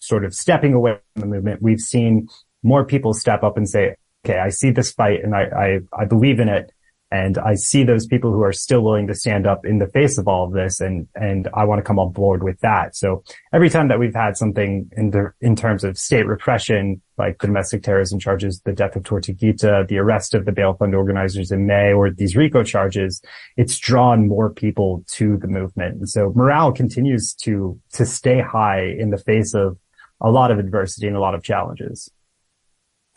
sort 0.01 0.25
of 0.25 0.35
stepping 0.35 0.75
away 0.75 0.99
from 1.15 1.21
the 1.21 1.27
movement, 1.27 1.63
we've 1.63 1.81
seen 1.81 2.29
more 2.63 2.85
people 2.85 3.15
step 3.15 3.43
up 3.43 3.57
and 3.57 3.69
say, 3.69 3.95
okay, 4.25 4.39
I 4.39 4.49
see 4.49 4.71
this 4.71 4.93
fight 4.93 5.23
and 5.23 5.35
I, 5.35 5.43
I, 5.43 6.03
I 6.03 6.05
believe 6.07 6.41
in 6.41 6.49
it. 6.49 6.73
And 7.13 7.39
I 7.39 7.55
see 7.55 7.83
those 7.83 8.07
people 8.07 8.33
who 8.33 8.43
are 8.43 8.53
still 8.53 8.83
willing 8.83 9.09
to 9.09 9.15
stand 9.15 9.47
up 9.47 9.67
in 9.67 9.79
the 9.79 9.89
face 9.89 10.17
of 10.17 10.29
all 10.29 10.45
of 10.47 10.53
this. 10.53 10.81
And, 10.81 11.09
and 11.15 11.49
I 11.55 11.65
want 11.65 11.81
to 11.81 11.83
come 11.83 11.99
on 11.99 12.13
board 12.13 12.45
with 12.45 12.61
that. 12.61 12.95
So 12.95 13.25
every 13.53 13.69
time 13.69 13.89
that 13.89 13.99
we've 13.99 14.15
had 14.15 14.37
something 14.37 14.89
in 14.97 15.11
the, 15.11 15.33
in 15.41 15.57
terms 15.57 15.83
of 15.83 15.99
state 15.99 16.27
repression, 16.27 17.03
like 17.19 17.39
the 17.41 17.49
domestic 17.49 17.83
terrorism 17.83 18.21
charges, 18.21 18.61
the 18.61 18.73
death 18.73 18.95
of 18.95 19.03
Tortuguita, 19.03 19.89
the 19.89 19.99
arrest 19.99 20.35
of 20.35 20.45
the 20.45 20.53
bail 20.53 20.75
fund 20.75 20.95
organizers 20.95 21.51
in 21.51 21.67
May, 21.67 21.93
or 21.93 22.11
these 22.11 22.37
RICO 22.37 22.63
charges, 22.63 23.21
it's 23.57 23.79
drawn 23.79 24.29
more 24.29 24.49
people 24.49 25.05
to 25.13 25.37
the 25.37 25.49
movement. 25.49 25.97
And 25.97 26.09
so 26.09 26.33
morale 26.37 26.73
continues 26.73 27.35
to, 27.43 27.79
to 27.95 28.07
stay 28.07 28.41
high 28.41 28.85
in 28.85 29.11
the 29.11 29.19
face 29.19 29.53
of 29.53 29.79
a 30.21 30.31
lot 30.31 30.51
of 30.51 30.59
adversity 30.59 31.09
and 31.09 31.17
a 31.17 31.21
lot 31.21 31.35
of 31.35 31.43
challenges. 31.43 32.09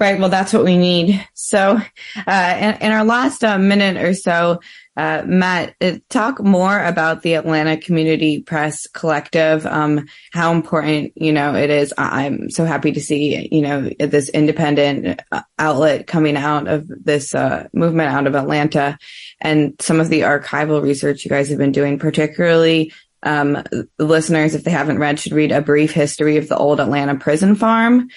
Right. 0.04 0.20
Well, 0.20 0.28
that's 0.28 0.52
what 0.52 0.66
we 0.66 0.78
need. 0.78 1.26
So, 1.34 1.80
uh, 2.28 2.58
in, 2.60 2.76
in, 2.82 2.92
our 2.92 3.06
last 3.06 3.42
uh, 3.42 3.58
minute 3.58 3.96
or 3.96 4.14
so, 4.14 4.60
uh, 4.98 5.24
Matt, 5.26 5.76
uh, 5.80 5.94
talk 6.10 6.44
more 6.44 6.84
about 6.84 7.22
the 7.22 7.36
Atlanta 7.36 7.78
Community 7.78 8.42
Press 8.42 8.86
Collective, 8.88 9.66
um, 9.66 10.06
how 10.34 10.52
important, 10.52 11.14
you 11.16 11.32
know, 11.32 11.56
it 11.56 11.70
is. 11.70 11.94
I'm 11.98 12.50
so 12.50 12.66
happy 12.66 12.92
to 12.92 13.00
see, 13.00 13.48
you 13.50 13.62
know, 13.62 13.92
this 13.98 14.28
independent 14.28 15.22
uh, 15.32 15.44
outlet 15.58 16.06
coming 16.06 16.36
out 16.36 16.68
of 16.68 16.86
this, 16.86 17.34
uh, 17.34 17.70
movement 17.72 18.14
out 18.14 18.28
of 18.28 18.36
Atlanta 18.36 18.98
and 19.40 19.74
some 19.80 20.02
of 20.02 20.10
the 20.10 20.22
archival 20.22 20.84
research 20.84 21.24
you 21.24 21.30
guys 21.30 21.48
have 21.48 21.60
been 21.60 21.72
doing, 21.72 21.98
particularly 21.98 22.92
um, 23.26 23.64
listeners, 23.98 24.54
if 24.54 24.66
they 24.66 24.72
haven't 24.72 25.00
read, 25.00 25.18
should 25.18 25.32
read 25.32 25.54
a 25.54 25.62
brief 25.62 25.94
history 25.94 26.36
of 26.36 26.50
the 26.50 26.58
old 26.58 26.82
Atlanta 26.82 27.16
prison 27.16 27.56
farm. 27.56 28.10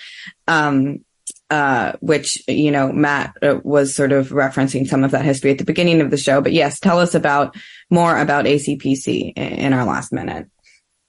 Um, 0.48 1.04
uh, 1.50 1.92
which, 2.00 2.42
you 2.48 2.70
know, 2.70 2.92
Matt 2.92 3.36
uh, 3.42 3.60
was 3.62 3.94
sort 3.94 4.12
of 4.12 4.28
referencing 4.30 4.86
some 4.86 5.04
of 5.04 5.12
that 5.12 5.24
history 5.24 5.52
at 5.52 5.58
the 5.58 5.64
beginning 5.64 6.00
of 6.00 6.10
the 6.10 6.16
show. 6.16 6.40
But 6.40 6.52
yes, 6.52 6.80
tell 6.80 6.98
us 6.98 7.14
about 7.14 7.56
more 7.90 8.18
about 8.18 8.46
ACPC 8.46 9.32
in 9.36 9.72
our 9.72 9.84
last 9.84 10.12
minute. 10.12 10.48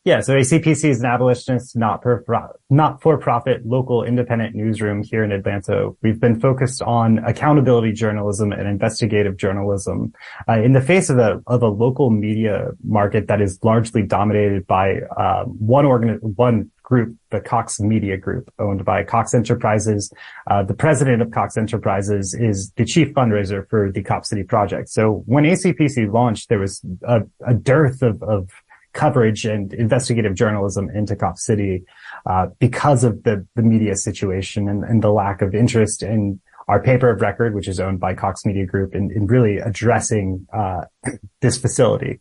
Yeah, 0.07 0.21
so 0.21 0.35
ACPC 0.35 0.89
is 0.89 1.01
an 1.01 1.05
abolitionist, 1.05 1.75
not 1.75 2.01
for 2.01 2.23
not 2.69 3.01
for 3.01 3.17
profit 3.17 3.65
local 3.65 4.05
independent 4.05 4.55
newsroom 4.55 5.03
here 5.03 5.21
in 5.21 5.33
Atlanta. 5.33 5.89
We've 6.01 6.17
been 6.17 6.39
focused 6.39 6.81
on 6.81 7.17
accountability 7.25 7.91
journalism 7.91 8.53
and 8.53 8.69
investigative 8.69 9.35
journalism 9.35 10.13
uh, 10.47 10.61
in 10.61 10.71
the 10.71 10.79
face 10.79 11.09
of 11.09 11.17
a 11.17 11.41
of 11.47 11.61
a 11.61 11.67
local 11.67 12.09
media 12.09 12.69
market 12.85 13.27
that 13.27 13.41
is 13.41 13.59
largely 13.63 14.01
dominated 14.01 14.65
by 14.65 15.01
uh, 15.17 15.43
one 15.43 15.83
organ 15.83 16.19
one 16.21 16.71
group, 16.83 17.13
the 17.31 17.41
Cox 17.41 17.81
Media 17.81 18.15
Group, 18.15 18.49
owned 18.59 18.85
by 18.85 19.03
Cox 19.03 19.33
Enterprises. 19.33 20.09
Uh, 20.49 20.63
the 20.63 20.73
president 20.73 21.21
of 21.21 21.31
Cox 21.31 21.57
Enterprises 21.57 22.33
is 22.33 22.71
the 22.77 22.85
chief 22.85 23.13
fundraiser 23.13 23.67
for 23.69 23.91
the 23.91 24.01
Cop 24.01 24.23
City 24.23 24.43
Project. 24.43 24.87
So 24.87 25.23
when 25.25 25.43
ACPC 25.43 26.09
launched, 26.13 26.47
there 26.47 26.59
was 26.59 26.81
a, 27.05 27.23
a 27.45 27.53
dearth 27.53 28.01
of, 28.01 28.23
of 28.23 28.49
coverage 28.97 29.45
and 29.45 29.73
investigative 29.73 30.33
journalism 30.33 30.89
into 30.89 31.15
Cop 31.15 31.37
City 31.37 31.83
uh, 32.25 32.47
because 32.59 33.03
of 33.03 33.23
the, 33.23 33.45
the 33.55 33.61
media 33.61 33.95
situation 33.95 34.67
and, 34.67 34.83
and, 34.83 35.03
the 35.03 35.11
lack 35.11 35.43
of 35.43 35.53
interest 35.53 36.01
in 36.01 36.41
our 36.67 36.81
paper 36.81 37.09
of 37.11 37.21
record, 37.21 37.53
which 37.53 37.67
is 37.67 37.79
owned 37.79 37.99
by 37.99 38.15
Cox 38.15 38.43
Media 38.43 38.65
Group, 38.65 38.95
in, 38.95 39.11
in 39.11 39.27
really 39.27 39.57
addressing 39.57 40.47
uh, 40.51 40.81
this 41.41 41.57
facility. 41.57 42.19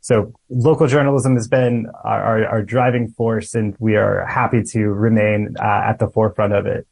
So 0.00 0.32
local 0.48 0.86
journalism 0.86 1.34
has 1.34 1.46
been 1.46 1.86
our, 2.04 2.22
our, 2.22 2.46
our, 2.46 2.62
driving 2.62 3.08
force, 3.08 3.54
and 3.54 3.76
we 3.78 3.96
are 3.96 4.24
happy 4.26 4.62
to 4.72 4.80
remain 4.80 5.56
uh, 5.60 5.90
at 5.90 5.98
the 5.98 6.08
forefront 6.08 6.54
of 6.54 6.66
it 6.66 6.86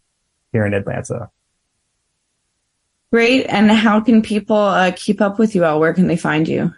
here 0.52 0.66
in 0.66 0.74
Atlanta. 0.74 1.30
Great. 3.10 3.46
And 3.46 3.70
how 3.70 4.00
can 4.00 4.22
people 4.22 4.56
uh, 4.56 4.92
keep 4.94 5.20
up 5.20 5.38
with 5.38 5.54
you 5.54 5.64
all? 5.64 5.80
Where 5.80 5.94
can 5.94 6.06
they 6.06 6.16
find 6.16 6.46
you? 6.46 6.72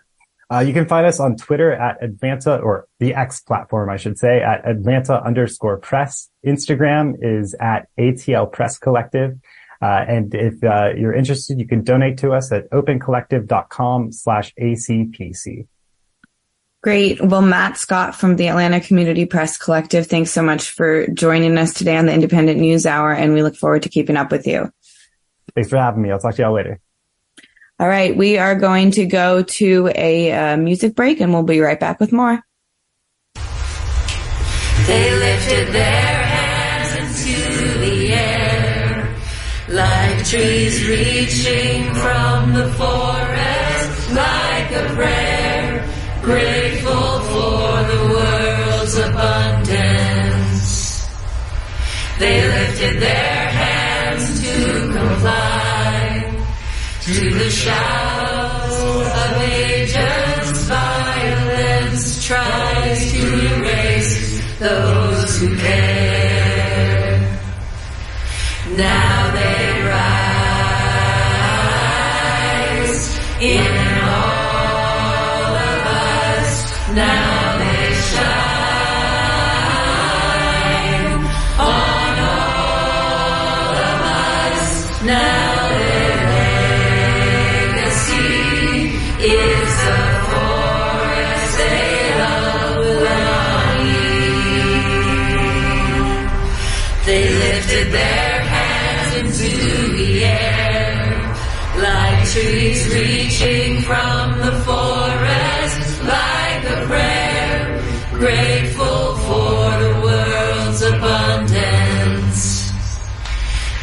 Uh, 0.54 0.60
you 0.60 0.72
can 0.72 0.86
find 0.86 1.04
us 1.04 1.18
on 1.18 1.34
Twitter 1.34 1.72
at 1.72 2.00
Atlanta 2.00 2.58
or 2.58 2.86
the 3.00 3.12
X 3.12 3.40
platform, 3.40 3.90
I 3.90 3.96
should 3.96 4.16
say, 4.16 4.40
at 4.40 4.64
Atlanta 4.64 5.20
underscore 5.20 5.78
press. 5.78 6.30
Instagram 6.46 7.14
is 7.20 7.56
at 7.58 7.88
ATL 7.98 8.52
Press 8.52 8.78
Collective. 8.78 9.36
Uh, 9.82 10.04
and 10.06 10.32
if 10.32 10.62
uh, 10.62 10.90
you're 10.96 11.12
interested, 11.12 11.58
you 11.58 11.66
can 11.66 11.82
donate 11.82 12.18
to 12.18 12.30
us 12.30 12.52
at 12.52 12.70
opencollective.com 12.70 14.12
slash 14.12 14.54
ACPC. 14.54 15.66
Great. 16.84 17.20
Well, 17.20 17.42
Matt 17.42 17.76
Scott 17.76 18.14
from 18.14 18.36
the 18.36 18.46
Atlanta 18.46 18.80
Community 18.80 19.26
Press 19.26 19.58
Collective, 19.58 20.06
thanks 20.06 20.30
so 20.30 20.42
much 20.42 20.70
for 20.70 21.08
joining 21.08 21.58
us 21.58 21.74
today 21.74 21.96
on 21.96 22.06
the 22.06 22.12
Independent 22.12 22.60
News 22.60 22.86
Hour, 22.86 23.12
and 23.12 23.34
we 23.34 23.42
look 23.42 23.56
forward 23.56 23.82
to 23.82 23.88
keeping 23.88 24.16
up 24.16 24.30
with 24.30 24.46
you. 24.46 24.70
Thanks 25.56 25.68
for 25.68 25.78
having 25.78 26.02
me. 26.02 26.12
I'll 26.12 26.20
talk 26.20 26.36
to 26.36 26.42
y'all 26.42 26.54
later. 26.54 26.78
All 27.80 27.88
right, 27.88 28.16
we 28.16 28.38
are 28.38 28.54
going 28.54 28.92
to 28.92 29.04
go 29.04 29.42
to 29.42 29.90
a 29.96 30.30
uh, 30.30 30.56
music 30.56 30.94
break 30.94 31.20
and 31.20 31.32
we'll 31.32 31.42
be 31.42 31.58
right 31.58 31.78
back 31.78 31.98
with 31.98 32.12
more. 32.12 32.40
They 34.87 35.14
lifted 35.18 35.74
their 35.74 36.22
hands 36.22 37.26
into 37.26 37.78
the 37.80 38.12
air 38.12 39.16
like 39.68 40.24
trees 40.24 40.87
reaching 40.88 41.92
from 41.94 42.52
the 42.52 42.72
forest, 42.74 44.12
like 44.12 44.70
a 44.70 44.94
prayer, 44.94 45.84
grateful 46.22 46.92
for 46.92 47.82
the 47.90 48.06
world's 48.14 48.96
abundance. 48.98 50.44
They 52.20 52.46
lifted 52.46 53.00
their 53.00 53.33
to 57.04 57.34
the 57.34 57.50
shouts 57.50 58.80
of 58.80 59.42
ages, 59.42 60.66
violence 60.66 62.24
tries 62.26 62.63
grateful 108.18 109.16
for 109.27 109.79
the 109.83 110.00
world's 110.03 110.83
abundance. 110.83 112.72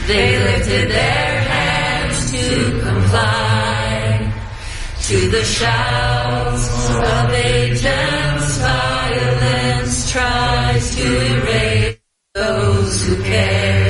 They 0.08 0.40
lifted 0.40 0.90
their 0.90 1.42
hands 1.42 2.32
to 2.32 2.82
comply 2.82 4.34
to 5.08 5.30
the 5.30 5.44
shouts 5.44 6.90
of 6.90 7.32
agents. 7.32 8.58
Violence 8.58 10.12
tries 10.12 10.96
to 10.96 11.06
erase 11.36 11.98
those 12.34 13.06
who 13.06 13.24
care. 13.24 13.81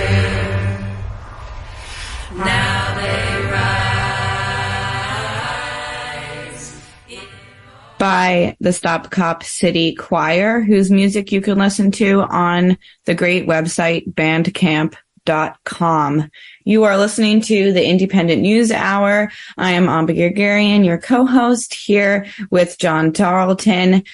By 8.32 8.56
the 8.62 8.72
Stop 8.72 9.12
Cop 9.12 9.44
City 9.44 9.94
Choir, 9.94 10.62
whose 10.62 10.90
music 10.90 11.34
you 11.34 11.42
can 11.42 11.58
listen 11.58 11.92
to 11.92 12.22
on 12.22 12.78
the 13.06 13.14
great 13.14 13.46
website 13.46 14.08
bandcamp.com. 14.14 16.32
You 16.64 16.86
are 16.86 16.98
listening 16.98 17.42
to 17.42 17.74
the 17.74 17.86
Independent 17.86 18.42
News 18.42 18.72
Hour. 18.72 19.30
I 19.58 19.72
am 19.72 19.90
Amba 19.90 20.14
Guerguerian, 20.14 20.86
your 20.86 20.98
co-host 20.98 21.74
here 21.74 22.26
with 22.52 22.78
John 22.78 23.12
Tarleton. 23.12 24.04